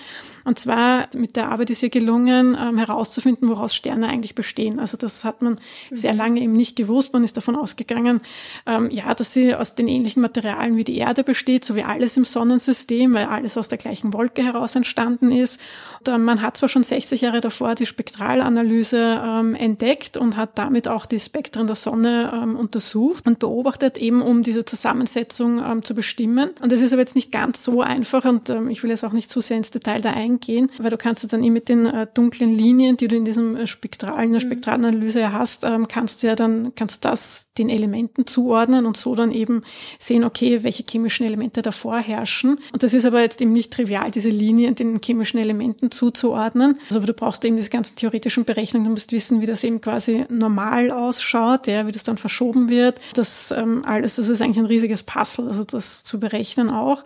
[0.45, 4.79] Und zwar mit der Arbeit ist ihr gelungen, ähm, herauszufinden, woraus Sterne eigentlich bestehen.
[4.79, 5.97] Also das hat man mhm.
[5.97, 7.13] sehr lange eben nicht gewusst.
[7.13, 8.21] Man ist davon ausgegangen,
[8.67, 12.17] ähm, ja, dass sie aus den ähnlichen Materialien wie die Erde besteht, so wie alles
[12.17, 15.61] im Sonnensystem, weil alles aus der gleichen Wolke heraus entstanden ist.
[16.01, 20.59] Und, äh, man hat zwar schon 60 Jahre davor die Spektralanalyse ähm, entdeckt und hat
[20.59, 25.85] damit auch die Spektren der Sonne ähm, untersucht und beobachtet, eben um diese Zusammensetzung ähm,
[25.85, 26.51] zu bestimmen.
[26.61, 29.13] Und das ist aber jetzt nicht ganz so einfach und ähm, ich will jetzt auch
[29.13, 32.07] nicht zu sehr ins Detail da eingehen, weil du kannst dann eben mit den äh,
[32.13, 34.47] dunklen Linien, die du in diesem äh, spektralen, der mhm.
[34.47, 39.31] Spektralanalyse hast, ähm, kannst du ja dann, kannst das den Elementen zuordnen und so dann
[39.31, 39.63] eben
[39.99, 42.59] sehen, okay, welche chemischen Elemente davor herrschen.
[42.73, 46.79] Und das ist aber jetzt eben nicht trivial, diese Linien den chemischen Elementen zuzuordnen.
[46.89, 50.25] Also du brauchst eben diese ganzen theoretischen Berechnungen, du musst wissen, wie das eben quasi
[50.29, 53.01] normal ausschaut, ja, wie das dann verschoben wird.
[53.15, 57.05] Das ähm, alles, das ist eigentlich ein riesiges Puzzle, also das zu berechnen auch.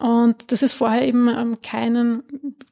[0.00, 2.22] Und das ist vorher eben ähm, keinen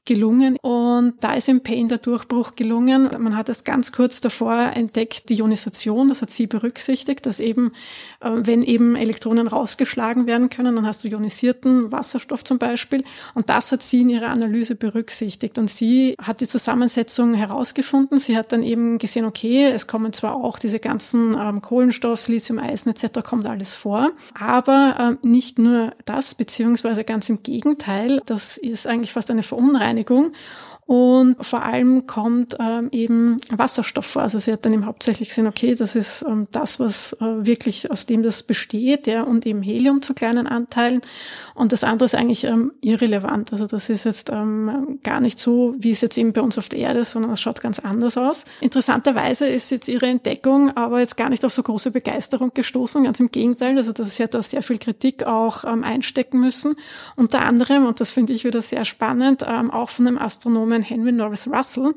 [0.09, 0.57] gelungen.
[0.63, 3.11] Und da ist im Pain der Durchbruch gelungen.
[3.19, 7.73] Man hat es ganz kurz davor entdeckt, die Ionisation, das hat sie berücksichtigt, dass eben,
[8.21, 13.05] äh, wenn eben Elektronen rausgeschlagen werden können, dann hast du ionisierten Wasserstoff zum Beispiel.
[13.35, 15.59] Und das hat sie in ihrer Analyse berücksichtigt.
[15.59, 18.19] Und sie hat die Zusammensetzung herausgefunden.
[18.19, 22.59] Sie hat dann eben gesehen, okay, es kommen zwar auch diese ganzen ähm, Kohlenstoff, Lithium,
[22.59, 23.21] Eisen etc.
[23.23, 29.13] kommt alles vor, aber ähm, nicht nur das, beziehungsweise Ganz im Gegenteil, das ist eigentlich
[29.13, 29.98] fast eine Verunreinigung.
[29.99, 30.33] Beteiligung.
[30.89, 34.23] Und vor allem kommt ähm, eben Wasserstoff vor.
[34.23, 37.91] Also sie hat dann eben hauptsächlich gesehen, okay, das ist ähm, das, was äh, wirklich
[37.91, 41.03] aus dem das besteht, ja, und eben Helium zu kleinen Anteilen.
[41.55, 43.53] Und das andere ist eigentlich ähm, irrelevant.
[43.53, 46.71] Also das ist jetzt ähm, gar nicht so, wie es jetzt eben bei uns auf
[46.71, 48.47] der Erde ist, sondern es schaut ganz anders aus.
[48.63, 53.05] Interessanterweise ist jetzt ihre Entdeckung aber jetzt gar nicht auf so große Begeisterung gestoßen.
[53.05, 53.77] Ganz im Gegenteil.
[53.77, 56.77] Also das ist ja da sehr viel Kritik auch ähm, einstecken müssen.
[57.15, 60.83] Unter anderem, und das finde ich wieder sehr spannend, ähm, auch von einem Astronomen Namen
[60.83, 61.95] Henry Norris Russell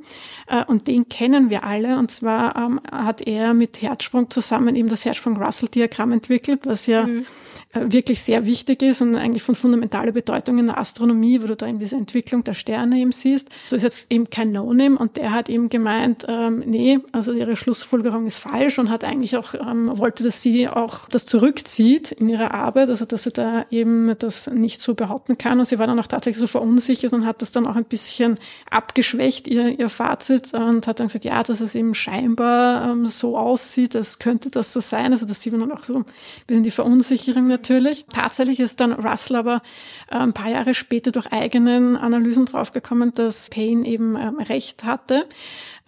[0.48, 1.98] äh, und den kennen wir alle.
[1.98, 7.26] Und zwar ähm, hat er mit Herzsprung zusammen eben das Herzsprung-Russell-Diagramm entwickelt, was ja mhm.
[7.74, 11.68] Wirklich sehr wichtig ist und eigentlich von fundamentaler Bedeutung in der Astronomie, wo du da
[11.68, 13.48] eben diese Entwicklung der Sterne eben siehst.
[13.70, 17.56] So ist jetzt eben kein No-Name und der hat eben gemeint, ähm, nee, also ihre
[17.56, 22.28] Schlussfolgerung ist falsch und hat eigentlich auch, ähm, wollte, dass sie auch das zurückzieht in
[22.28, 25.88] ihrer Arbeit, also dass sie da eben das nicht so behaupten kann und sie war
[25.88, 28.38] dann auch tatsächlich so verunsichert und hat das dann auch ein bisschen
[28.70, 33.38] abgeschwächt, ihr, ihr Fazit und hat dann gesagt, ja, dass es eben scheinbar ähm, so
[33.38, 36.06] aussieht, als könnte das so sein, also dass sie dann auch so ein
[36.48, 38.06] bisschen die Verunsicherung natürlich.
[38.12, 39.62] Tatsächlich ist dann Russell aber
[40.08, 45.28] ein paar Jahre später durch eigenen Analysen draufgekommen, dass Payne eben ähm, recht hatte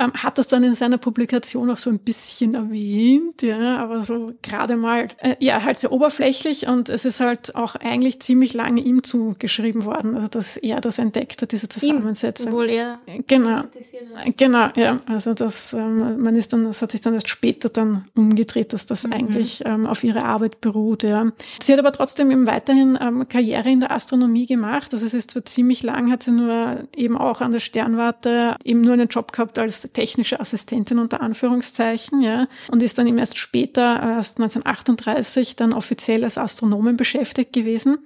[0.04, 4.34] ähm, hat das dann in seiner Publikation auch so ein bisschen erwähnt, ja, aber so
[4.41, 8.82] gerade mal, äh, ja, halt sehr oberflächlich und es ist halt auch eigentlich ziemlich lange
[8.82, 12.47] ihm zugeschrieben worden, also dass er das entdeckt hat, diese Zusammensetzung.
[12.47, 13.64] Ihm, obwohl er genau,
[14.38, 18.06] genau, ja, also das, ähm, man ist dann, das hat sich dann erst später dann
[18.16, 19.14] umgedreht, dass das mhm.
[19.14, 21.32] eigentlich ähm, auf ihre Arbeit beruht, ja.
[21.62, 25.32] Sie hat aber trotzdem eben weiterhin ähm, Karriere in der Astronomie gemacht, also es ist
[25.32, 29.32] zwar ziemlich lang, hat sie nur eben auch an der Sternwarte eben nur einen Job
[29.32, 35.56] gehabt als technische Assistentin unter Anführungszeichen, ja, und ist dann eben erst später, erst 1938,
[35.56, 38.00] dann offiziell als Astronomin beschäftigt gewesen.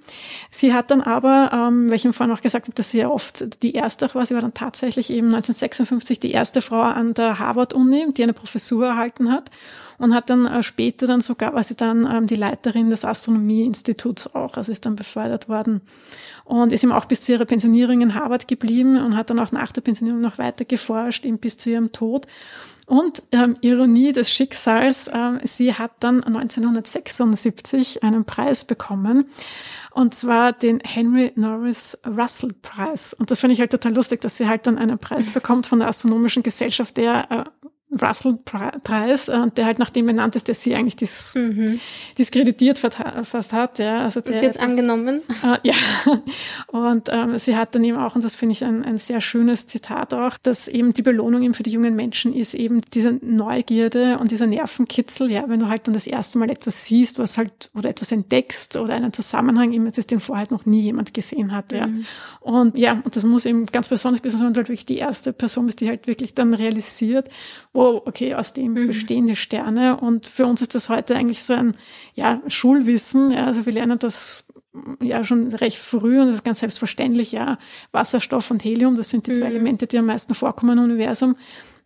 [0.50, 3.74] Sie hat dann aber, ähm, ich vorhin auch gesagt habe, dass sie ja oft die
[3.74, 8.22] erste war, sie war dann tatsächlich eben 1956 die erste Frau an der Harvard-Uni, die
[8.22, 9.50] eine Professur erhalten hat
[9.98, 14.34] und hat dann äh, später dann sogar, war sie dann ähm, die Leiterin des Astronomieinstituts
[14.34, 15.80] auch, also ist dann befördert worden
[16.44, 19.52] und ist ihm auch bis zu ihrer Pensionierung in Harvard geblieben und hat dann auch
[19.52, 22.26] nach der Pensionierung noch weiter geforscht, eben bis zu ihrem Tod.
[22.88, 29.26] Und ähm, Ironie des Schicksals, ähm, sie hat dann 1976 einen Preis bekommen.
[29.90, 33.12] Und zwar den Henry Norris Russell Preis.
[33.12, 35.80] Und das finde ich halt total lustig, dass sie halt dann einen Preis bekommt von
[35.80, 37.57] der Astronomischen Gesellschaft, der äh,
[37.90, 41.80] Russell-Preis, äh, der halt nach dem benannt ist, der sie eigentlich dis mhm.
[42.18, 43.78] diskreditiert fast hat.
[43.78, 45.22] Ja, also der, ist jetzt angenommen.
[45.42, 45.74] Äh, ja,
[46.66, 49.66] und ähm, sie hat dann eben auch, und das finde ich ein, ein sehr schönes
[49.66, 54.18] Zitat auch, dass eben die Belohnung eben für die jungen Menschen ist eben diese Neugierde
[54.18, 57.70] und dieser Nervenkitzel, ja, wenn du halt dann das erste Mal etwas siehst, was halt,
[57.74, 61.52] oder etwas entdeckst oder einen Zusammenhang, eben, das den vorher halt noch nie jemand gesehen
[61.52, 61.86] hat, ja.
[61.86, 62.04] Mhm.
[62.40, 65.32] Und ja, und das muss eben ganz besonders sein, wenn du halt wirklich die erste
[65.32, 67.28] Person bist, die halt wirklich dann realisiert,
[67.78, 68.88] wow, okay, aus dem mhm.
[68.88, 69.98] bestehen die Sterne.
[69.98, 71.76] Und für uns ist das heute eigentlich so ein
[72.14, 73.30] ja, Schulwissen.
[73.30, 74.44] Ja, also wir lernen das
[75.00, 77.58] ja schon recht früh und das ist ganz selbstverständlich, ja,
[77.92, 79.56] Wasserstoff und Helium, das sind die zwei mhm.
[79.56, 81.36] Elemente, die am meisten vorkommen im Universum.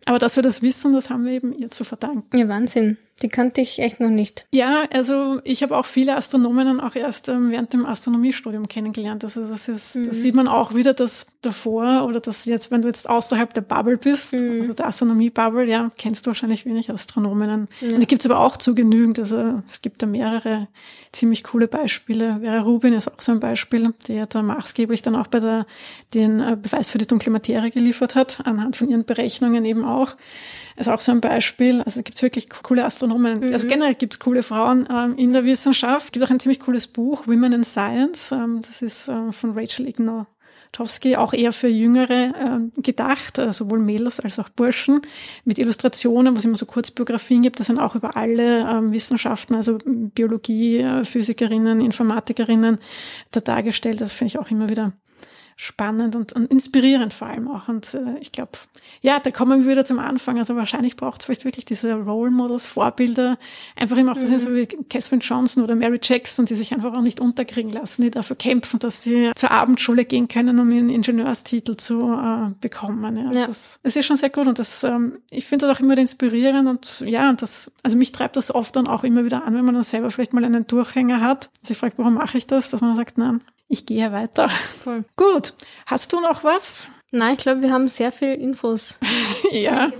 [0.05, 2.37] Aber dass wir das wissen, das haben wir eben ihr zu verdanken.
[2.37, 2.97] Ja, Wahnsinn.
[3.21, 4.47] Die kannte ich echt noch nicht.
[4.51, 9.23] Ja, also ich habe auch viele Astronomen auch erst ähm, während dem Astronomiestudium kennengelernt.
[9.23, 10.05] Also das ist, mhm.
[10.05, 13.61] da sieht man auch wieder das davor oder das jetzt, wenn du jetzt außerhalb der
[13.61, 14.61] Bubble bist, mhm.
[14.61, 17.67] also der Astronomie-Bubble, ja, kennst du wahrscheinlich wenig Astronomen.
[17.81, 19.19] Und die gibt's aber auch zu genügend.
[19.19, 20.67] Also es gibt da mehrere
[21.11, 22.39] ziemlich coole Beispiele.
[22.41, 25.65] Vera Rubin ist auch so ein Beispiel, die ja da maßgeblich dann auch bei der
[26.13, 30.15] den äh, Beweis für die dunkle Materie geliefert hat, anhand von ihren Berechnungen eben auch
[30.75, 31.81] ist auch so ein Beispiel.
[31.81, 33.39] Also gibt es wirklich coole Astronomen.
[33.39, 33.53] Mhm.
[33.53, 36.05] Also generell gibt es coole Frauen ähm, in der Wissenschaft.
[36.05, 38.31] Es gibt auch ein ziemlich cooles Buch, Women in Science.
[38.31, 40.25] Ähm, das ist äh, von Rachel Igno.
[40.73, 42.33] Towski, auch eher für Jüngere
[42.75, 45.01] äh, gedacht, äh, sowohl Mädels als auch Burschen,
[45.45, 47.59] mit Illustrationen, wo es immer so Kurzbiografien gibt.
[47.59, 52.79] Das sind auch über alle ähm, Wissenschaften, also Biologie, äh, Physikerinnen, Informatikerinnen,
[53.31, 54.01] da dargestellt.
[54.01, 54.93] Das finde ich auch immer wieder
[55.55, 57.67] spannend und, und inspirierend vor allem auch.
[57.67, 58.51] Und äh, ich glaube,
[59.01, 60.37] ja, da kommen wir wieder zum Anfang.
[60.37, 63.37] Also wahrscheinlich braucht es vielleicht wirklich diese Role Models, Vorbilder,
[63.75, 64.37] einfach immer auch mhm.
[64.37, 68.11] so wie Catherine Johnson oder Mary Jackson, die sich einfach auch nicht unterkriegen lassen, die
[68.11, 73.17] dafür kämpfen, dass sie zur Abendschule gehen können, um ihren Ingenieurstitel zu äh, bekommen.
[73.17, 73.47] Ja, ja.
[73.47, 76.67] Das, das ist schon sehr gut und das, ähm, ich finde das auch immer inspirierend
[76.67, 79.65] und ja, und das, also mich treibt das oft dann auch immer wieder an, wenn
[79.65, 81.49] man dann selber vielleicht mal einen Durchhänger hat.
[81.61, 82.69] Also ich frage, warum mache ich das?
[82.69, 84.49] Dass man sagt, nein, ich gehe weiter.
[84.49, 85.05] Voll.
[85.15, 85.53] Gut.
[85.85, 86.87] Hast du noch was?
[87.11, 88.99] Nein, ich glaube, wir haben sehr viel Infos.
[89.51, 89.91] ja,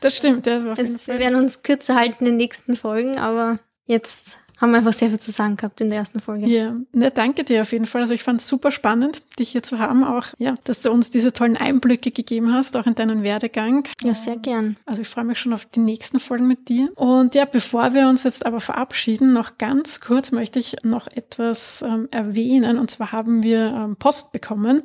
[0.00, 0.46] das stimmt.
[0.46, 4.78] Das es, wir werden uns kürzer halten in den nächsten Folgen, aber jetzt haben wir
[4.78, 6.46] einfach sehr viel zu sagen gehabt in der ersten Folge.
[6.46, 8.02] Ja, ne, danke dir auf jeden Fall.
[8.02, 11.10] Also ich fand es super spannend, dich hier zu haben, auch ja, dass du uns
[11.10, 13.88] diese tollen Einblicke gegeben hast, auch in deinen Werdegang.
[14.02, 14.76] Ja, sehr gern.
[14.86, 16.92] Also ich freue mich schon auf die nächsten Folgen mit dir.
[16.94, 21.82] Und ja, bevor wir uns jetzt aber verabschieden, noch ganz kurz möchte ich noch etwas
[21.82, 22.78] ähm, erwähnen.
[22.78, 24.82] Und zwar haben wir ähm, Post bekommen.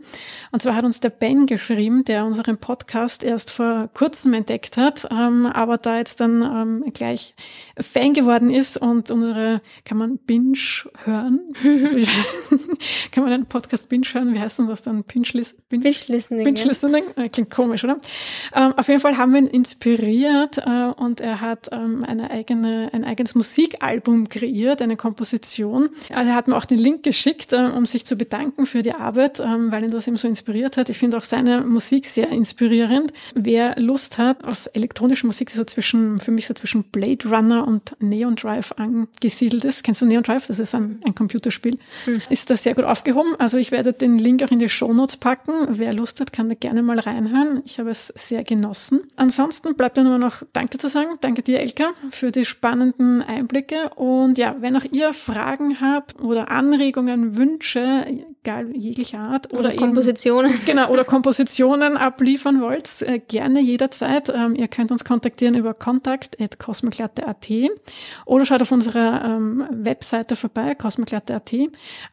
[0.51, 5.07] Und zwar hat uns der Ben geschrieben, der unseren Podcast erst vor kurzem entdeckt hat,
[5.11, 7.35] ähm, aber da jetzt dann ähm, gleich
[7.79, 10.57] Fan geworden ist und unsere kann man Binge
[11.03, 11.41] hören?
[11.63, 11.95] Also,
[13.11, 14.33] kann man einen Podcast Binge hören?
[14.33, 15.03] Wie heißt denn das dann?
[15.03, 16.43] Binge, Binge, Binge Listening.
[16.43, 17.03] Binge Listening?
[17.15, 17.27] Ja.
[17.29, 17.99] Klingt komisch, oder?
[18.55, 22.89] Ähm, auf jeden Fall haben wir ihn inspiriert äh, und er hat ähm, eine eigene,
[22.93, 25.89] ein eigenes Musikalbum kreiert, eine Komposition.
[26.13, 28.93] Also er hat mir auch den Link geschickt, äh, um sich zu bedanken für die
[28.93, 30.89] Arbeit, ähm, weil ihn das eben so inspiriert hat.
[30.89, 33.13] Ich finde auch seine Musik sehr inspirierend.
[33.35, 37.67] Wer Lust hat auf elektronische Musik, die so zwischen, für mich so zwischen Blade Runner
[37.67, 40.47] und Neon Drive angesiedelt ist, kennst du Neon Drive?
[40.47, 41.77] Das ist ein, ein Computerspiel.
[42.05, 42.21] Mhm.
[42.29, 43.35] Ist das sehr gut aufgehoben.
[43.39, 45.51] Also ich werde den Link auch in die Show Notes packen.
[45.69, 47.61] Wer Lust hat, kann da gerne mal reinhören.
[47.65, 49.01] Ich habe es sehr genossen.
[49.15, 51.11] Ansonsten bleibt mir nur noch Danke zu sagen.
[51.21, 53.89] Danke dir, Elka, für die spannenden Einblicke.
[53.95, 58.05] Und ja, wenn auch ihr Fragen habt oder Anregungen, Wünsche,
[58.47, 60.53] egal jeglicher Art oder, oder Kompositionen.
[60.53, 64.29] Eben, genau, oder Kompositionen abliefern wollt, äh, gerne jederzeit.
[64.29, 67.47] Ähm, ihr könnt uns kontaktieren über kontakt.cosmoglatte.at
[68.25, 71.53] oder schaut auf unserer ähm, Webseite vorbei, cosmoglatte.at.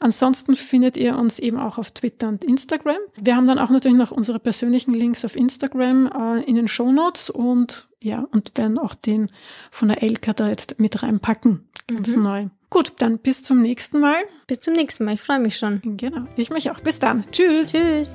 [0.01, 2.97] Ansonsten findet ihr uns eben auch auf Twitter und Instagram.
[3.17, 6.91] Wir haben dann auch natürlich noch unsere persönlichen Links auf Instagram äh, in den Show
[6.91, 9.31] Notes und ja, und werden auch den
[9.71, 11.67] von der Elka da jetzt mit reinpacken.
[11.87, 12.23] Ganz mhm.
[12.23, 12.47] neu.
[12.71, 14.17] Gut, dann bis zum nächsten Mal.
[14.47, 15.15] Bis zum nächsten Mal.
[15.15, 15.83] Ich freue mich schon.
[15.99, 16.25] Genau.
[16.37, 16.81] Ich mich auch.
[16.81, 17.25] Bis dann.
[17.31, 17.73] Tschüss.
[17.73, 18.15] Tschüss.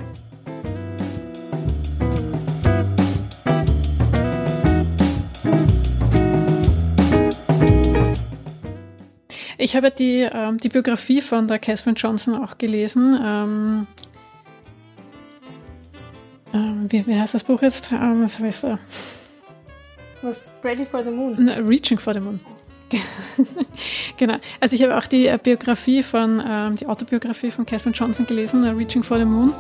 [9.62, 13.20] Ich habe die, ähm, die Biografie von der Catherine Johnson auch gelesen.
[13.22, 13.88] Ähm,
[16.54, 17.92] ähm, wie, wie, heißt das Buch jetzt?
[17.92, 18.80] Ähm, was heißt da?
[20.24, 20.50] Was?
[20.64, 21.46] Ready for the Moon?
[21.46, 22.40] No, Reaching for the Moon.
[24.18, 24.36] genau.
[24.60, 28.64] Also ich habe auch die äh, Biografie von, ähm, die Autobiografie von Catherine Johnson gelesen,
[28.64, 29.54] uh, Reaching for the Moon.